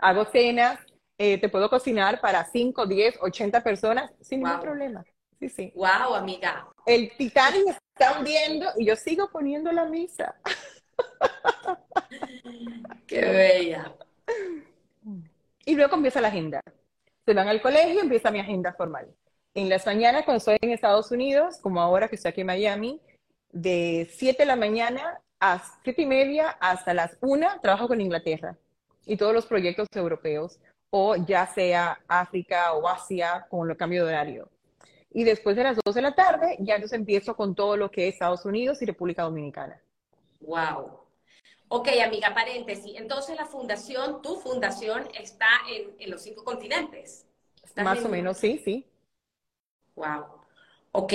[0.00, 0.80] hago cenas,
[1.16, 5.04] eh, te puedo cocinar para 5, 10, 80 personas sin ningún problema.
[5.38, 5.72] Sí, sí.
[5.74, 6.68] Wow, amiga.
[6.84, 10.34] El Titanic está hundiendo y yo sigo poniendo la misa.
[13.06, 13.94] Qué bella.
[15.64, 16.60] Y luego empieza la agenda.
[17.24, 19.14] Se van al colegio, empieza mi agenda formal.
[19.54, 23.00] En las mañanas, cuando estoy en Estados Unidos, como ahora que estoy aquí en Miami,
[23.50, 28.56] de 7 de la mañana a 7 y media hasta las 1, trabajo con Inglaterra
[29.06, 30.58] y todos los proyectos europeos,
[30.90, 34.50] o ya sea África o Asia, con el cambio de horario.
[35.10, 38.08] Y después de las 2 de la tarde, ya entonces empiezo con todo lo que
[38.08, 39.80] es Estados Unidos y República Dominicana.
[40.40, 41.00] Wow.
[41.68, 42.92] Ok, amiga, paréntesis.
[42.96, 47.26] Entonces la fundación, tu fundación, está en, en los cinco continentes.
[47.62, 48.86] ¿Estás Más en- o menos, sí, sí.
[49.96, 50.24] Wow.
[50.92, 51.12] Ok.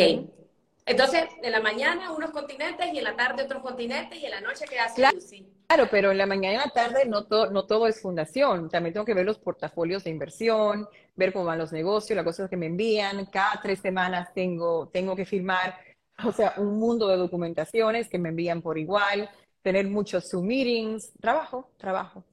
[0.86, 4.42] Entonces, en la mañana unos continentes y en la tarde otros continentes y en la
[4.42, 5.16] noche qué hace Claro.
[5.16, 5.48] Lucy?
[5.74, 8.70] Claro, pero en la mañana y en la tarde no, to- no todo es fundación.
[8.70, 12.50] También tengo que ver los portafolios de inversión, ver cómo van los negocios, las cosas
[12.50, 13.26] que me envían.
[13.28, 15.76] Cada tres semanas tengo, tengo que firmar,
[16.24, 19.30] o sea, un mundo de documentaciones que me envían por igual,
[19.64, 22.24] tener muchos Zoom meetings, trabajo, trabajo.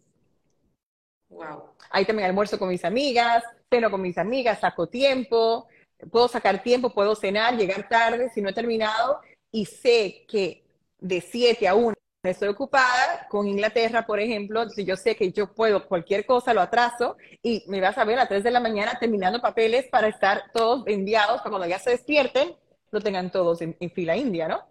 [1.29, 1.70] Wow.
[1.90, 5.68] Ahí también almuerzo con mis amigas, ceno con mis amigas, saco tiempo,
[6.11, 9.20] puedo sacar tiempo, puedo cenar, llegar tarde si no he terminado
[9.53, 10.64] y sé que
[10.98, 11.94] de 7 a 1
[12.28, 16.61] estoy ocupada con Inglaterra, por ejemplo, entonces yo sé que yo puedo cualquier cosa, lo
[16.61, 20.09] atraso y me vas a ver a las 3 de la mañana terminando papeles para
[20.09, 22.54] estar todos enviados para cuando ya se despierten,
[22.90, 24.62] lo tengan todos en, en fila india, ¿no?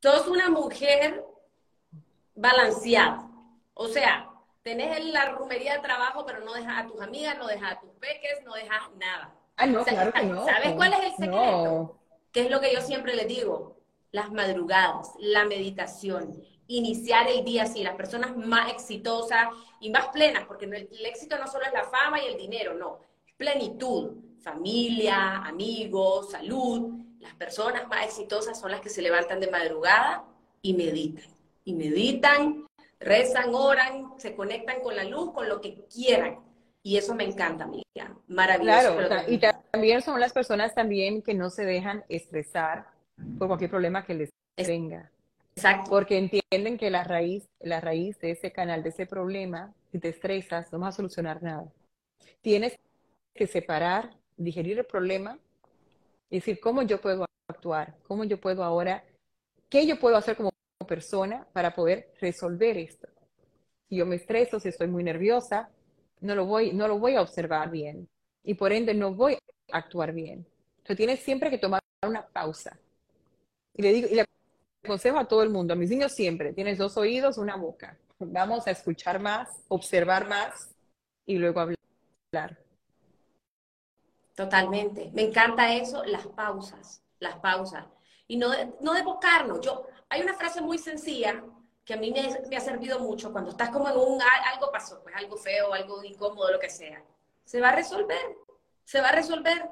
[0.00, 1.24] Sos una mujer
[2.34, 3.28] balanceada.
[3.74, 4.30] O sea,
[4.62, 7.90] tenés la rumería de trabajo, pero no dejas a tus amigas, no dejas a tus
[7.94, 9.34] peques, no dejas nada.
[9.56, 10.44] Ah, no, claro que no.
[10.44, 11.32] ¿Sabes cuál es el secreto?
[11.32, 11.98] No.
[12.30, 13.75] ¿Qué es lo que yo siempre les digo?
[14.16, 19.48] Las madrugadas, la meditación, iniciar el día así, las personas más exitosas
[19.78, 23.00] y más plenas, porque el éxito no solo es la fama y el dinero, no,
[23.26, 26.94] es plenitud, familia, amigos, salud.
[27.20, 30.24] Las personas más exitosas son las que se levantan de madrugada
[30.62, 31.26] y meditan.
[31.66, 32.64] Y meditan,
[32.98, 36.38] rezan, oran, se conectan con la luz, con lo que quieran.
[36.82, 38.16] Y eso me encanta, amiga.
[38.28, 38.96] Maravilloso.
[38.96, 42.95] Claro, y también- también son las personas también que no se dejan estresar
[43.38, 45.10] por cualquier problema que les Es- venga,
[45.54, 45.90] Exacto.
[45.90, 50.08] porque entienden que la raíz, la raíz de ese canal, de ese problema, si te
[50.08, 51.72] estresas, no vas a solucionar nada.
[52.40, 52.76] Tienes
[53.34, 55.38] que separar, digerir el problema
[56.30, 59.04] y decir cómo yo puedo actuar, cómo yo puedo ahora,
[59.68, 60.50] qué yo puedo hacer como
[60.86, 63.08] persona para poder resolver esto.
[63.88, 65.70] Si yo me estreso, si estoy muy nerviosa,
[66.20, 68.08] no lo voy, no lo voy a observar bien
[68.42, 70.46] y por ende no voy a actuar bien.
[70.78, 72.78] Entonces tienes siempre que tomar una pausa.
[73.76, 74.24] Y le digo, y le
[74.82, 77.98] aconsejo a todo el mundo, a mis niños siempre, tienes dos oídos, una boca.
[78.18, 80.74] Vamos a escuchar más, observar más
[81.26, 82.58] y luego hablar.
[84.34, 85.10] Totalmente.
[85.12, 87.84] Me encanta eso, las pausas, las pausas.
[88.26, 89.60] Y no, de- no desbocarnos.
[89.60, 91.44] Yo, hay una frase muy sencilla
[91.84, 95.14] que a mí me, ha servido mucho cuando estás como en un, algo pasó, pues
[95.14, 97.02] algo feo, algo incómodo, lo que sea.
[97.44, 98.36] Se va a resolver,
[98.84, 99.70] se va a resolver.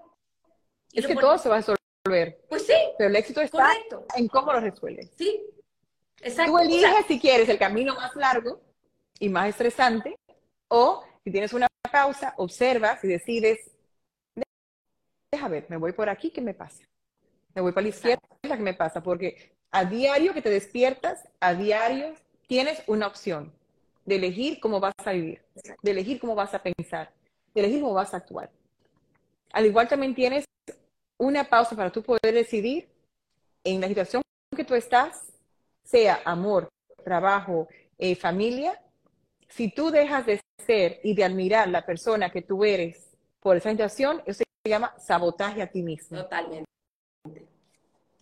[0.92, 1.83] es que todo se va a resolver.
[2.04, 2.74] Pues sí.
[2.98, 3.72] Pero el éxito está
[4.14, 5.10] en cómo lo resuelves.
[5.16, 5.42] Sí,
[6.20, 6.52] exacto.
[6.52, 8.60] Tú eliges si quieres el camino más largo
[9.18, 10.18] y más estresante
[10.68, 13.70] o si tienes una pausa, observas y decides,
[15.32, 16.84] deja ver, me voy por aquí, ¿qué me pasa?
[17.54, 19.02] Me voy para la izquierda, ¿qué me pasa?
[19.02, 22.12] Porque a diario que te despiertas, a diario
[22.46, 23.50] tienes una opción
[24.04, 25.40] de elegir cómo vas a vivir,
[25.82, 27.14] de elegir cómo vas a pensar,
[27.54, 28.50] de elegir cómo vas a actuar.
[29.52, 30.44] Al igual también tienes
[31.18, 32.88] una pausa para tú poder decidir
[33.62, 34.22] en la situación
[34.56, 35.32] que tú estás,
[35.82, 36.68] sea amor,
[37.04, 38.80] trabajo, eh, familia,
[39.48, 43.70] si tú dejas de ser y de admirar la persona que tú eres por esa
[43.70, 46.18] situación, eso se llama sabotaje a ti mismo.
[46.18, 46.66] Totalmente.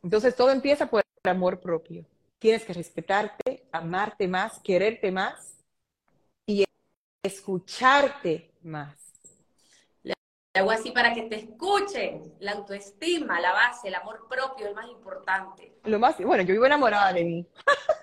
[0.03, 2.05] Entonces todo empieza por amor propio.
[2.39, 5.57] Tienes que respetarte, amarte más, quererte más
[6.47, 6.65] y
[7.23, 9.02] escucharte más.
[10.55, 12.35] Hago así para que te escuchen.
[12.41, 15.79] La autoestima, la base, el amor propio es más importante.
[15.85, 17.47] Lo más, bueno, yo vivo enamorada de mí.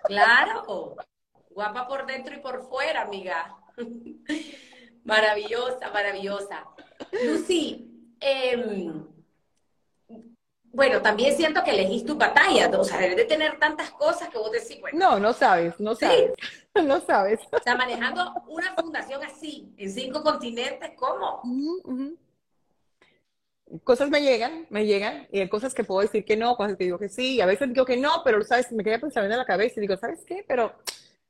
[0.05, 0.95] Claro,
[1.51, 3.55] guapa por dentro y por fuera, amiga.
[5.03, 6.65] maravillosa, maravillosa.
[7.23, 8.93] Lucy, eh,
[10.71, 14.37] bueno, también siento que elegís tu batalla, o sea, debes de tener tantas cosas que
[14.37, 14.97] vos decís, bueno.
[14.97, 16.31] No, no sabes, no sabes,
[16.83, 17.39] no sabes.
[17.51, 21.41] O sea, manejando una fundación así, en cinco continentes, ¿cómo?
[23.83, 26.85] Cosas me llegan, me llegan, y hay cosas que puedo decir que no, cosas que
[26.85, 28.71] digo que sí, y a veces digo que no, pero, ¿sabes?
[28.71, 30.43] Me queda pensando en la cabeza y digo, ¿sabes qué?
[30.47, 30.73] Pero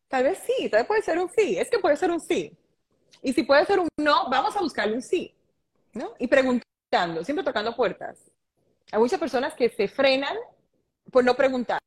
[0.07, 2.57] tal vez sí, tal vez puede ser un sí, es que puede ser un sí.
[3.21, 5.35] Y si puede ser un no, vamos a buscarle un sí,
[5.93, 6.13] ¿no?
[6.19, 8.31] Y preguntando, siempre tocando puertas
[8.91, 10.35] hay muchas personas que se frenan
[11.11, 11.79] por no preguntar.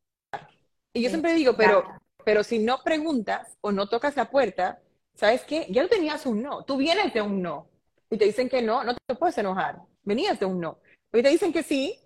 [0.93, 1.85] Y yo siempre digo, pero,
[2.25, 4.81] pero si no preguntas o no tocas la puerta,
[5.15, 5.67] ¿sabes qué?
[5.71, 6.65] Ya no tenías un no.
[6.65, 7.69] Tú vienes de un no.
[8.11, 9.81] Y te dicen que no, no te puedes enojar.
[10.05, 10.79] Venías de un no.
[11.13, 11.99] Y te dicen que sí.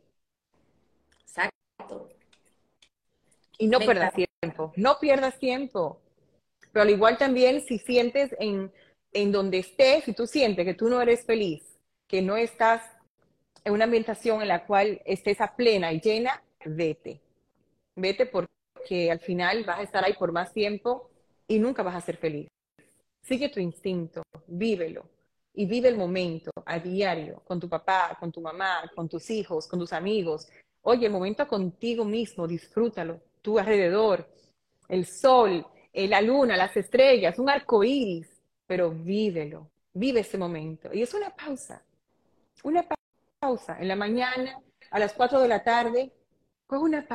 [1.23, 2.09] Exacto.
[3.59, 4.73] Y no pierdas tiempo.
[4.77, 6.01] No pierdas tiempo.
[6.73, 8.73] Pero al igual también si sientes en,
[9.13, 11.63] en donde estés, si tú sientes que tú no eres feliz,
[12.07, 12.83] que no estás
[13.65, 17.21] en una ambientación en la cual estés a plena y llena, vete.
[17.95, 21.11] Vete porque al final vas a estar ahí por más tiempo
[21.49, 22.49] y nunca vas a ser feliz.
[23.23, 25.16] Sigue tu instinto, vívelo
[25.57, 29.67] y vive el momento a diario con tu papá, con tu mamá, con tus hijos,
[29.67, 30.47] con tus amigos.
[30.83, 34.29] Oye, el momento contigo mismo, disfrútalo, tu alrededor,
[34.89, 38.29] el sol, eh, la luna, las estrellas, un arco iris,
[38.67, 40.91] pero vívelo, vive ese momento.
[40.93, 41.83] Y es una pausa,
[42.63, 42.87] una
[43.41, 43.79] pausa.
[43.81, 46.13] En la mañana, a las 4 de la tarde,
[46.67, 47.07] coge una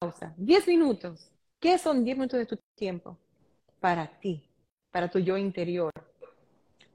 [0.00, 0.34] pausa.
[0.36, 1.30] 10 minutos.
[1.60, 3.16] ¿Qué son 10 minutos de tu tiempo?
[3.78, 4.42] Para ti,
[4.90, 5.92] para tu yo interior.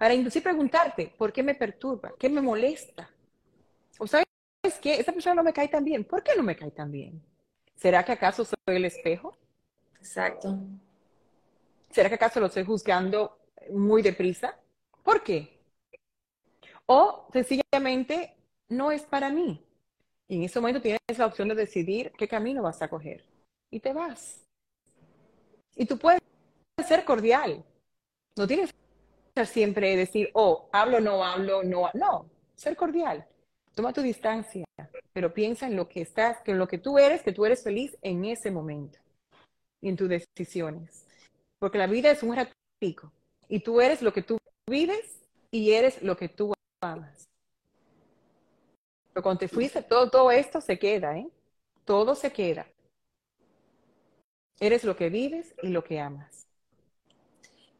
[0.03, 2.13] Para inclusive preguntarte, ¿por qué me perturba?
[2.19, 3.09] ¿Qué me molesta?
[3.97, 4.25] ¿O sabes
[4.81, 4.95] qué?
[4.95, 6.03] Esa persona no me cae tan bien.
[6.03, 7.23] ¿Por qué no me cae tan bien?
[7.73, 9.37] ¿Será que acaso soy el espejo?
[9.97, 10.59] Exacto.
[11.89, 13.39] ¿Será que acaso lo estoy juzgando
[13.71, 14.59] muy deprisa?
[15.03, 15.57] ¿Por qué?
[16.85, 18.35] O sencillamente
[18.67, 19.65] no es para mí.
[20.27, 23.23] Y en ese momento tienes la opción de decidir qué camino vas a coger.
[23.71, 24.43] Y te vas.
[25.77, 26.19] Y tú puedes
[26.85, 27.63] ser cordial.
[28.35, 28.73] No tienes
[29.45, 31.89] siempre decir, oh, hablo, no hablo, no.
[31.93, 33.25] No, ser cordial.
[33.73, 34.65] Toma tu distancia,
[35.13, 37.63] pero piensa en lo que estás, que en lo que tú eres, que tú eres
[37.63, 38.99] feliz en ese momento
[39.81, 41.07] y en tus decisiones.
[41.57, 43.11] Porque la vida es un ratico
[43.49, 44.37] y tú eres lo que tú
[44.69, 47.27] vives y eres lo que tú amas.
[49.11, 51.27] Pero cuando te fuiste, todo, todo esto se queda, ¿eh?
[51.85, 52.67] Todo se queda.
[54.59, 56.42] Eres lo que vives y lo que amas.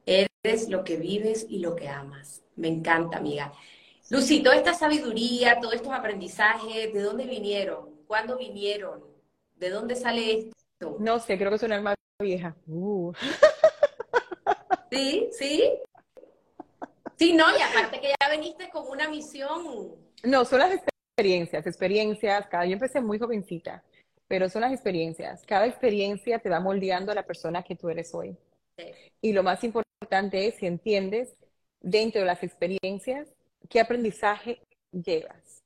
[0.06, 2.44] Eres lo que vives y lo que amas.
[2.56, 3.54] Me encanta, amiga.
[4.10, 7.90] Lucy, toda esta sabiduría, todos estos aprendizajes, ¿de dónde vinieron?
[8.06, 9.04] ¿Cuándo vinieron?
[9.56, 10.98] ¿De dónde sale esto?
[11.00, 12.56] No sé, creo que es una alma vieja.
[12.68, 13.14] Uh.
[14.92, 15.74] Sí, sí.
[17.18, 19.96] Sí, no, y aparte que ya veniste con una misión.
[20.24, 23.84] No, son las experiencias, experiencias, cada, yo empecé muy jovencita,
[24.28, 25.44] pero son las experiencias.
[25.48, 28.38] Cada experiencia te va moldeando a la persona que tú eres hoy.
[29.20, 31.36] Y lo más importante es si entiendes
[31.82, 33.28] dentro de las experiencias
[33.70, 35.64] qué aprendizaje llevas.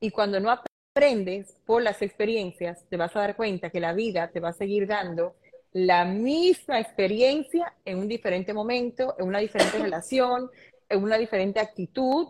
[0.00, 4.30] Y cuando no aprendes por las experiencias, te vas a dar cuenta que la vida
[4.30, 5.36] te va a seguir dando
[5.72, 10.50] la misma experiencia en un diferente momento, en una diferente relación,
[10.88, 12.28] en una diferente actitud,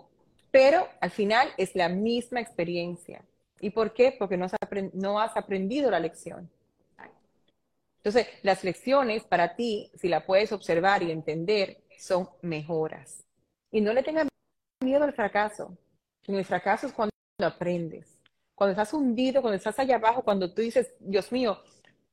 [0.51, 3.25] pero al final es la misma experiencia.
[3.61, 4.15] ¿Y por qué?
[4.17, 4.47] Porque no
[5.21, 6.51] has, aprendido la lección.
[8.09, 13.23] Entonces, las lecciones para ti, si la puedes observar y entender, son mejoras.
[13.71, 14.27] Y no le tengas
[14.83, 15.77] miedo al fracaso.
[16.27, 18.19] En fracaso es cuando aprendes.
[18.55, 21.59] Cuando estás hundido, cuando estás allá abajo, cuando tú dices, Dios mío,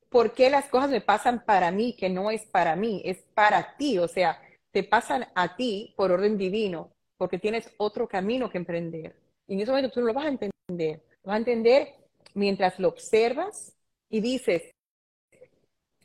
[0.10, 3.02] ¿por qué las cosas me pasan para mí que no es para mí?
[3.06, 3.98] Es para ti.
[3.98, 4.42] O sea,
[4.72, 9.16] te pasan a ti por orden divino, porque tienes otro camino que emprender.
[9.48, 11.06] Y en ese momento tú no lo vas a entender.
[11.24, 11.88] Lo vas a entender
[12.34, 13.78] mientras lo observas
[14.10, 14.75] y dices,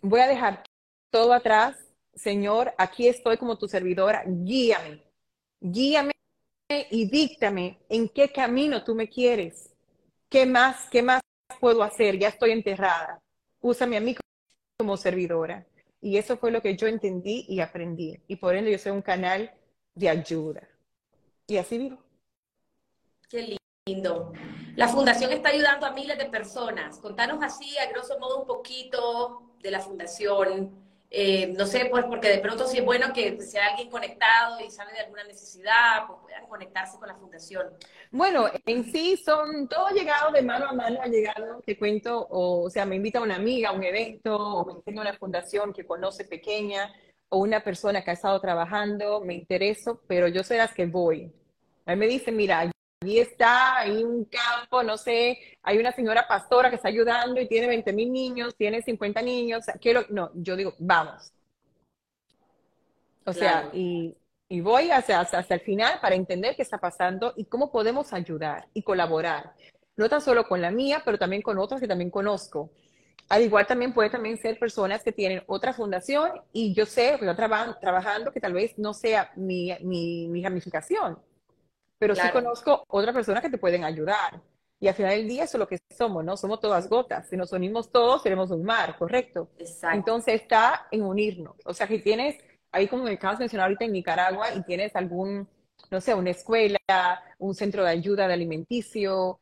[0.02, 0.62] voy a dejar
[1.10, 1.76] todo atrás,
[2.14, 5.02] Señor, aquí estoy como tu servidora, guíame,
[5.60, 6.12] guíame
[6.90, 9.70] y díctame en qué camino tú me quieres.
[10.28, 11.20] ¿Qué más, qué más
[11.58, 12.18] puedo hacer?
[12.18, 13.20] Ya estoy enterrada.
[13.60, 14.16] Úsame a mí
[14.78, 15.66] como servidora.
[16.00, 18.18] Y eso fue lo que yo entendí y aprendí.
[18.28, 19.52] Y por ende yo soy un canal
[19.94, 20.68] de ayuda.
[21.46, 21.98] Y así vivo.
[23.28, 24.32] Qué lindo.
[24.76, 26.98] La fundación está ayudando a miles de personas.
[26.98, 30.70] Contanos así, a grosso modo, un poquito de la fundación.
[31.12, 34.70] Eh, no sé, pues porque de pronto sí es bueno que sea alguien conectado y
[34.70, 37.66] sabe de alguna necesidad, pues puedan conectarse con la fundación.
[38.12, 42.70] Bueno, en sí son todo llegado de mano a mano, ha llegado, te cuento, o,
[42.70, 46.24] sea, me invita una amiga a un evento, o me enseña una fundación que conoce
[46.24, 46.94] pequeña,
[47.28, 51.32] o una persona que ha estado trabajando, me intereso, pero yo soy las que voy.
[51.86, 52.70] A mí me dicen, mira,
[53.02, 57.48] Allí está, hay un campo, no sé, hay una señora pastora que está ayudando y
[57.48, 61.32] tiene 20 mil niños, tiene 50 niños, quiero, no, yo digo, vamos.
[63.24, 64.14] O sea, y,
[64.60, 68.82] voy hacia, hasta el final para entender qué está pasando y cómo podemos ayudar y
[68.82, 69.54] colaborar.
[69.96, 72.70] No tan solo con la mía, pero también con otras que también conozco.
[73.30, 77.30] Al igual también puede también ser personas que tienen otra fundación y yo sé, que
[77.30, 81.18] están trabajando que tal vez no sea mi, mi, mi ramificación
[82.00, 84.40] pero sí conozco otras personas que te pueden ayudar.
[84.80, 86.38] Y al final del día eso es lo que somos, ¿no?
[86.38, 87.28] Somos todas gotas.
[87.28, 89.50] Si nos unimos todos, seremos un mar, ¿correcto?
[89.58, 89.94] Exacto.
[89.94, 91.56] Entonces está en unirnos.
[91.66, 92.42] O sea, que tienes,
[92.72, 95.46] ahí como me acabas de mencionar ahorita en Nicaragua, y tienes algún,
[95.90, 96.78] no sé, una escuela,
[97.38, 99.38] un centro de ayuda de alimenticio,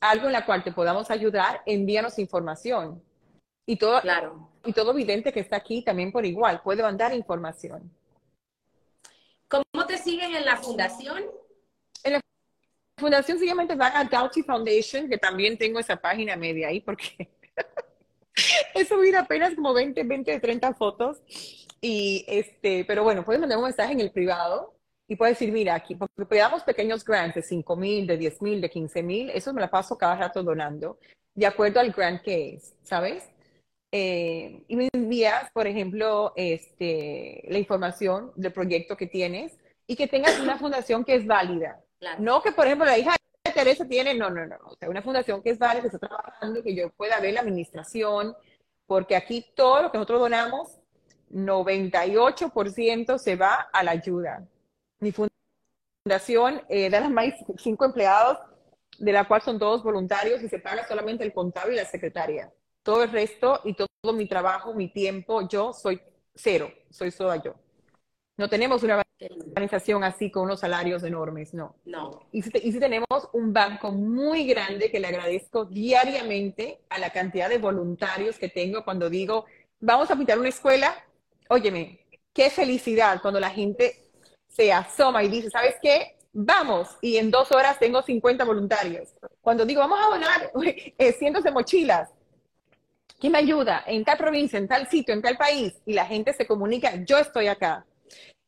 [0.00, 3.02] algo en la cual te podamos ayudar, envíanos información.
[3.66, 4.50] Y todo, claro.
[4.66, 7.90] y todo vidente que está aquí también por igual, puede mandar información.
[9.48, 11.24] ¿Cómo siguen en la fundación?
[12.02, 12.20] En la
[12.98, 17.30] fundación simplemente van a Doughty Foundation, que también tengo esa página media ahí porque
[18.74, 21.22] he subido apenas como 20, 20, 30 fotos.
[21.80, 24.74] Y este, pero bueno, puedes mandar un mensaje en el privado
[25.06, 28.60] y puedes decir, mira, aquí, porque damos pequeños grants de 5 mil, de 10 mil,
[28.60, 30.98] de 15 mil, eso me la paso cada rato donando,
[31.34, 33.28] de acuerdo al grant que es, ¿sabes?
[33.92, 40.08] Eh, y me envías, por ejemplo, este, la información del proyecto que tienes y que
[40.08, 41.80] tengas una fundación que es válida.
[42.18, 45.02] No que, por ejemplo, la hija de Teresa tiene, no, no, no, o sea, una
[45.02, 48.34] fundación que es válida, que está trabajando, que yo pueda ver la administración,
[48.86, 50.78] porque aquí todo lo que nosotros donamos,
[51.30, 54.46] 98% se va a la ayuda.
[55.00, 58.38] Mi fundación eh, da las más cinco empleados,
[58.98, 62.52] de la cual son todos voluntarios y se paga solamente el contable y la secretaria.
[62.82, 66.00] Todo el resto y todo, mi trabajo, mi tiempo, yo soy
[66.34, 67.54] cero, soy sola yo.
[68.36, 71.76] No tenemos una organización así con unos salarios enormes, no.
[71.84, 72.26] No.
[72.32, 77.58] Y si, tenemos un banco muy grande que le agradezco diariamente a la cantidad de
[77.58, 79.44] voluntarios que tengo cuando digo,
[79.80, 80.94] vamos a pintar una escuela.
[81.48, 82.00] Óyeme,
[82.32, 84.10] qué felicidad cuando la gente
[84.48, 86.16] se asoma y dice, ¿sabes qué?
[86.32, 89.08] Vamos, y en dos horas tengo 50 voluntarios.
[89.40, 90.52] Cuando digo, vamos a donar
[90.98, 92.10] eh, cientos de mochilas,
[93.24, 93.82] ¿Quién me ayuda?
[93.86, 97.16] En tal provincia, en tal sitio, en tal país, y la gente se comunica, yo
[97.16, 97.86] estoy acá.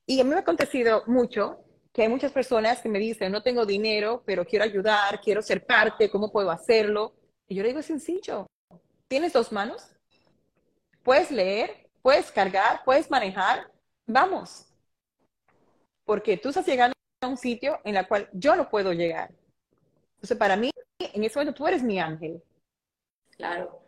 [0.07, 1.59] Y a mí me ha acontecido mucho
[1.93, 5.65] que hay muchas personas que me dicen, no tengo dinero, pero quiero ayudar, quiero ser
[5.65, 7.15] parte, ¿cómo puedo hacerlo?
[7.49, 8.47] Y yo le digo, es sencillo.
[9.09, 9.91] ¿Tienes dos manos?
[11.03, 11.89] ¿Puedes leer?
[12.03, 12.83] ¿Puedes cargar?
[12.85, 13.71] ¿Puedes manejar?
[14.07, 14.67] Vamos.
[16.05, 19.33] Porque tú estás llegando a un sitio en el cual yo no puedo llegar.
[20.17, 22.43] Entonces, para mí, en ese momento, tú eres mi ángel.
[23.37, 23.87] Claro.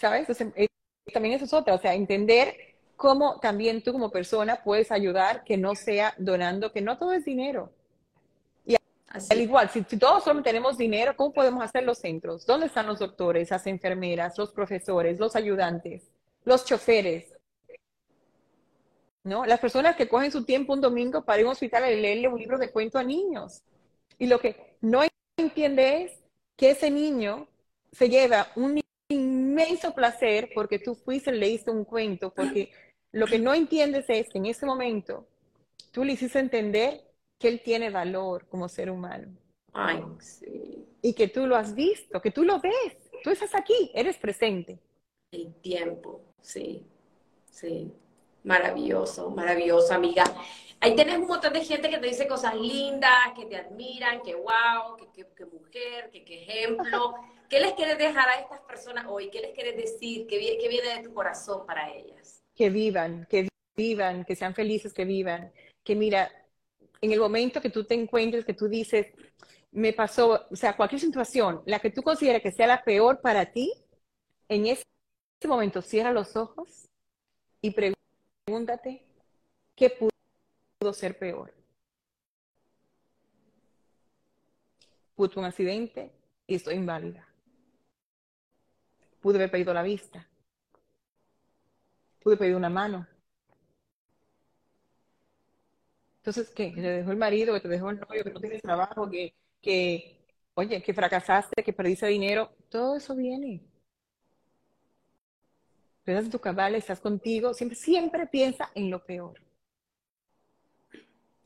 [0.00, 0.28] ¿sabes?
[0.56, 0.66] Eh,
[1.12, 2.56] también eso es otra, o sea, entender
[3.00, 7.24] cómo también tú como persona puedes ayudar que no sea donando, que no todo es
[7.24, 7.72] dinero.
[8.66, 8.76] Y
[9.08, 12.44] al igual, si, todos solo tenemos dinero, ¿cómo podemos hacer los centros?
[12.44, 16.10] ¿Dónde están los doctores, las enfermeras, los profesores, los ayudantes,
[16.44, 17.32] los choferes?
[19.24, 19.46] ¿No?
[19.46, 22.28] Las personas que cogen su tiempo un domingo para ir a un hospital y leerle
[22.28, 23.62] un libro de cuento a niños.
[24.18, 25.00] Y lo que no
[25.38, 26.12] entiende es
[26.54, 27.48] que ese niño
[27.92, 28.78] se lleva un
[29.08, 32.70] inmenso placer porque tú fuiste y leíste un cuento, porque
[33.12, 35.26] lo que no entiendes es que en ese momento
[35.92, 37.02] tú le hiciste entender
[37.38, 39.28] que él tiene valor como ser humano.
[39.72, 40.86] Ay, sí.
[41.02, 44.78] Y que tú lo has visto, que tú lo ves, tú estás aquí, eres presente.
[45.32, 46.86] El tiempo, sí,
[47.50, 47.92] sí.
[48.44, 50.24] Maravilloso, maravilloso, amiga.
[50.80, 54.34] Ahí tienes un montón de gente que te dice cosas lindas, que te admiran, que
[54.34, 57.14] wow, que, que, mujer, que, que ejemplo.
[57.50, 59.28] ¿Qué les quieres dejar a estas personas hoy?
[59.28, 60.26] ¿Qué les quieres decir?
[60.26, 62.39] ¿Qué, qué viene de tu corazón para ellas?
[62.60, 65.50] Que vivan, que vivan, que sean felices, que vivan.
[65.82, 66.30] Que mira,
[67.00, 69.06] en el momento que tú te encuentres, que tú dices,
[69.72, 73.50] me pasó, o sea, cualquier situación, la que tú consideres que sea la peor para
[73.50, 73.72] ti,
[74.46, 74.84] en ese
[75.48, 76.86] momento cierra los ojos
[77.62, 79.06] y pregúntate,
[79.74, 81.54] ¿qué pudo ser peor?
[85.14, 86.12] Pude un accidente
[86.46, 87.26] y estoy inválida.
[89.22, 90.29] Pude haber pedido la vista.
[92.22, 93.06] Pude pedir una mano.
[96.18, 96.72] Entonces, ¿qué?
[96.74, 100.18] ¿Te dejó el marido, que te dejó el novio, que no tienes trabajo, que que,
[100.54, 103.62] oye, que fracasaste, que perdiste dinero, todo eso viene.
[106.04, 109.40] Estás en tu cabal, estás contigo, siempre, siempre piensa en lo peor.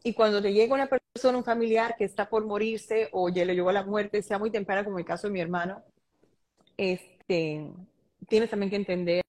[0.03, 3.55] Y cuando te llega una persona, un familiar que está por morirse o ya le
[3.55, 5.83] llegó a la muerte, sea muy temprana, como el caso de mi hermano,
[6.77, 7.71] este,
[8.29, 9.23] tienes también que entender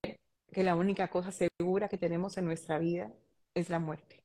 [0.52, 3.12] que la única cosa segura que tenemos en nuestra vida
[3.54, 4.24] es la muerte.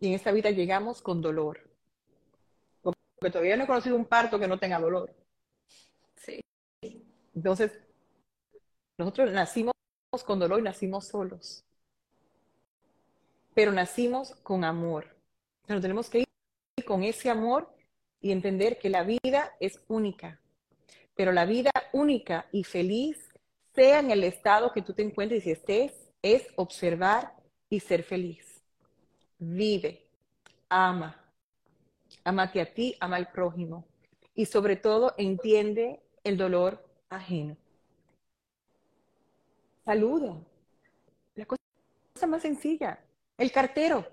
[0.00, 1.60] Y en esta vida llegamos con dolor,
[2.82, 5.14] porque todavía no he conocido un parto que no tenga dolor.
[6.16, 6.40] Sí.
[7.34, 7.72] Entonces,
[8.98, 9.72] nosotros nacimos
[10.24, 11.64] con dolor y nacimos solos.
[13.54, 15.16] Pero nacimos con amor.
[15.66, 17.74] Pero tenemos que ir con ese amor
[18.20, 20.40] y entender que la vida es única.
[21.14, 23.25] Pero la vida única y feliz,
[23.76, 27.32] sea en el estado que tú te encuentres y estés, es observar
[27.70, 28.64] y ser feliz.
[29.38, 30.08] Vive,
[30.68, 31.26] ama,
[32.24, 33.86] Amate a ti, ama al prójimo.
[34.34, 37.56] Y sobre todo, entiende el dolor ajeno.
[39.84, 40.36] Saluda.
[41.36, 42.98] La cosa más sencilla.
[43.38, 44.06] El cartero.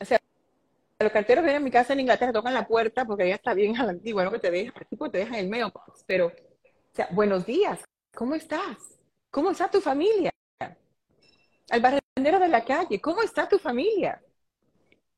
[0.00, 0.18] O sea,
[0.98, 3.76] los carteros vienen a mi casa en Inglaterra, tocan la puerta porque ya está bien
[3.80, 6.04] a la antigua, no que te dejan, tipo te dejan el mailbox.
[6.06, 7.80] Pero, o sea, buenos días,
[8.16, 8.78] ¿cómo estás?
[9.30, 10.30] ¿Cómo está tu familia?
[11.70, 14.20] Al barrendero de la calle, ¿cómo está tu familia?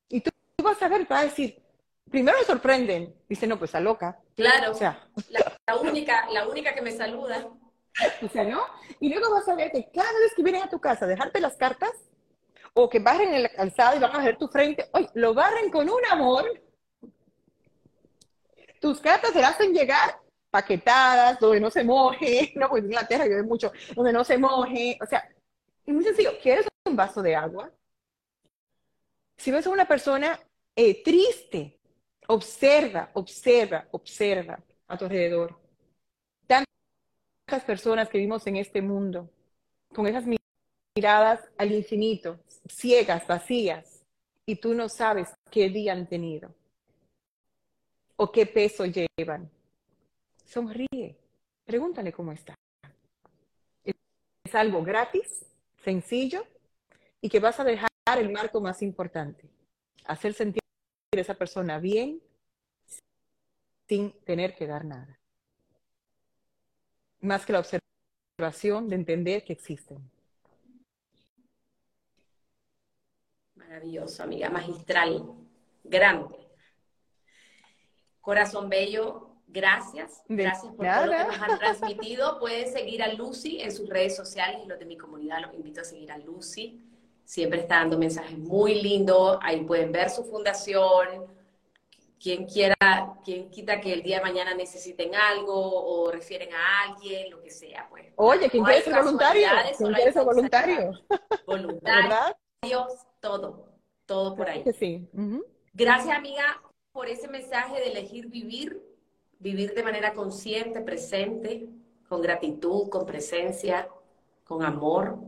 [0.09, 1.63] Y tú tú vas a ver, te va a decir,
[2.11, 4.19] primero me sorprenden, dice, no, pues está loca.
[4.35, 7.49] Claro, o sea, la, única, la única que me saluda.
[8.23, 8.61] O sea, ¿no?
[9.01, 11.41] Y luego vas a ver que cada vez que vienen a tu casa a dejarte
[11.41, 11.91] las cartas,
[12.73, 15.69] o que barren en la calzada y van a ver tu frente, hoy lo barren
[15.69, 16.45] con un amor.
[18.81, 20.21] Tus cartas se las hacen llegar
[20.59, 24.99] paquetadas, donde no se moje, no, pues en Inglaterra llueve mucho, donde no se moje,
[25.01, 25.29] o sea,
[25.87, 27.71] es muy sencillo, ¿quieres un vaso de agua?
[29.37, 30.41] Si ves a una persona
[30.75, 31.79] eh, triste,
[32.27, 35.57] observa, observa, observa a tu alrededor.
[36.49, 39.31] Tantas personas que vivimos en este mundo,
[39.95, 40.25] con esas
[40.97, 44.05] miradas al infinito, ciegas, vacías,
[44.45, 46.53] y tú no sabes qué día han tenido
[48.17, 49.49] o qué peso llevan.
[50.49, 51.15] Sonríe,
[51.67, 52.55] pregúntale cómo está.
[53.85, 55.45] Es algo gratis,
[55.85, 56.47] sencillo,
[57.21, 59.47] y que vas a dejar el marco más importante.
[60.07, 60.63] Hacer sentir
[61.15, 62.23] a esa persona bien
[63.87, 65.19] sin tener que dar nada.
[67.21, 69.99] Más que la observación de entender que existen.
[73.55, 75.27] Maravilloso, amiga, magistral,
[75.85, 76.37] grande.
[78.23, 80.23] Corazón bello, gracias.
[80.29, 82.39] Gracias por todo lo que nos han transmitido.
[82.39, 85.81] Pueden seguir a Lucy en sus redes sociales y los de mi comunidad los invito
[85.81, 86.85] a seguir a Lucy
[87.29, 91.27] siempre está dando mensajes muy lindos, ahí pueden ver su fundación,
[92.19, 92.75] quien quiera,
[93.23, 97.51] quien quita que el día de mañana necesiten algo o refieren a alguien, lo que
[97.51, 98.07] sea, pues.
[98.17, 99.47] Oye, ¿quién quiere ser voluntario?
[99.77, 100.91] ¿Quién quiere ser voluntario?
[101.47, 102.25] Voluntarios,
[103.21, 103.75] todo,
[104.07, 104.65] todo por ahí.
[104.73, 105.07] sí.
[105.75, 108.83] Gracias, amiga, por ese mensaje de elegir vivir,
[109.39, 111.69] vivir de manera consciente, presente,
[112.09, 113.89] con gratitud, con presencia,
[114.45, 115.19] con amor,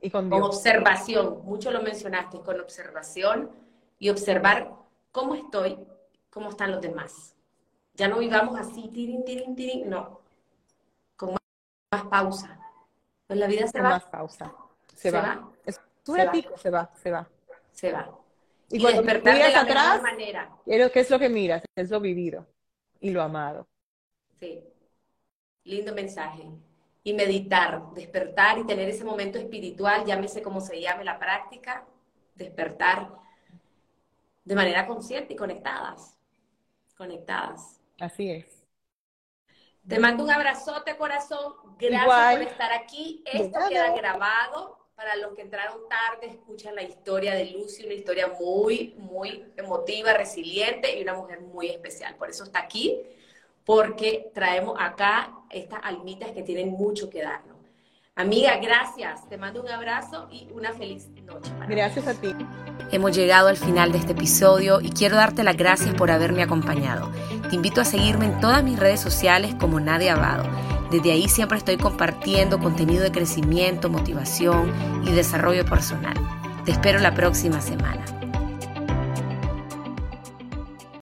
[0.00, 3.50] y con, observación, mucho lo mencionaste, con observación
[3.98, 4.72] y observar
[5.12, 5.78] cómo estoy,
[6.30, 7.36] cómo están los demás.
[7.94, 10.20] Ya no vivamos así, tirin, tirin, tirin, no.
[11.16, 11.36] Con
[11.92, 12.58] más, pausa.
[13.26, 13.90] Pues la vida se con va.
[13.90, 14.54] más pausa.
[14.94, 15.50] Se, va.
[15.66, 17.28] Es se va, se va.
[17.72, 18.10] Se va.
[18.70, 20.56] Y, y cuando despertar miras de la atrás, manera.
[20.64, 21.62] ¿qué es lo que miras?
[21.76, 22.46] Es lo vivido
[23.00, 23.66] y lo amado.
[24.38, 24.62] Sí.
[25.64, 26.44] Lindo mensaje
[27.02, 31.86] y meditar, despertar y tener ese momento espiritual, llámese como se llame la práctica,
[32.34, 33.10] despertar
[34.44, 36.16] de manera consciente y conectadas,
[36.96, 37.80] conectadas.
[37.98, 38.60] Así es.
[39.86, 41.54] Te mando un abrazote, corazón.
[41.78, 43.22] Gracias por estar aquí.
[43.26, 44.79] Esto queda grabado.
[45.00, 50.12] Para los que entraron tarde, escuchan la historia de Lucy, una historia muy, muy emotiva,
[50.12, 52.16] resiliente y una mujer muy especial.
[52.16, 53.00] Por eso está aquí,
[53.64, 57.49] porque traemos acá estas almitas que tienen mucho que darnos.
[58.20, 59.26] Amiga, gracias.
[59.30, 61.50] Te mando un abrazo y una feliz noche.
[61.66, 62.34] gracias a ti.
[62.92, 67.10] Hemos llegado al final de este episodio y quiero darte las gracias por haberme acompañado.
[67.48, 70.44] Te invito a seguirme en todas mis redes sociales como Nadia Abado.
[70.90, 74.70] Desde ahí siempre estoy compartiendo contenido de crecimiento, motivación
[75.06, 76.14] y desarrollo personal.
[76.66, 78.04] Te espero la próxima semana.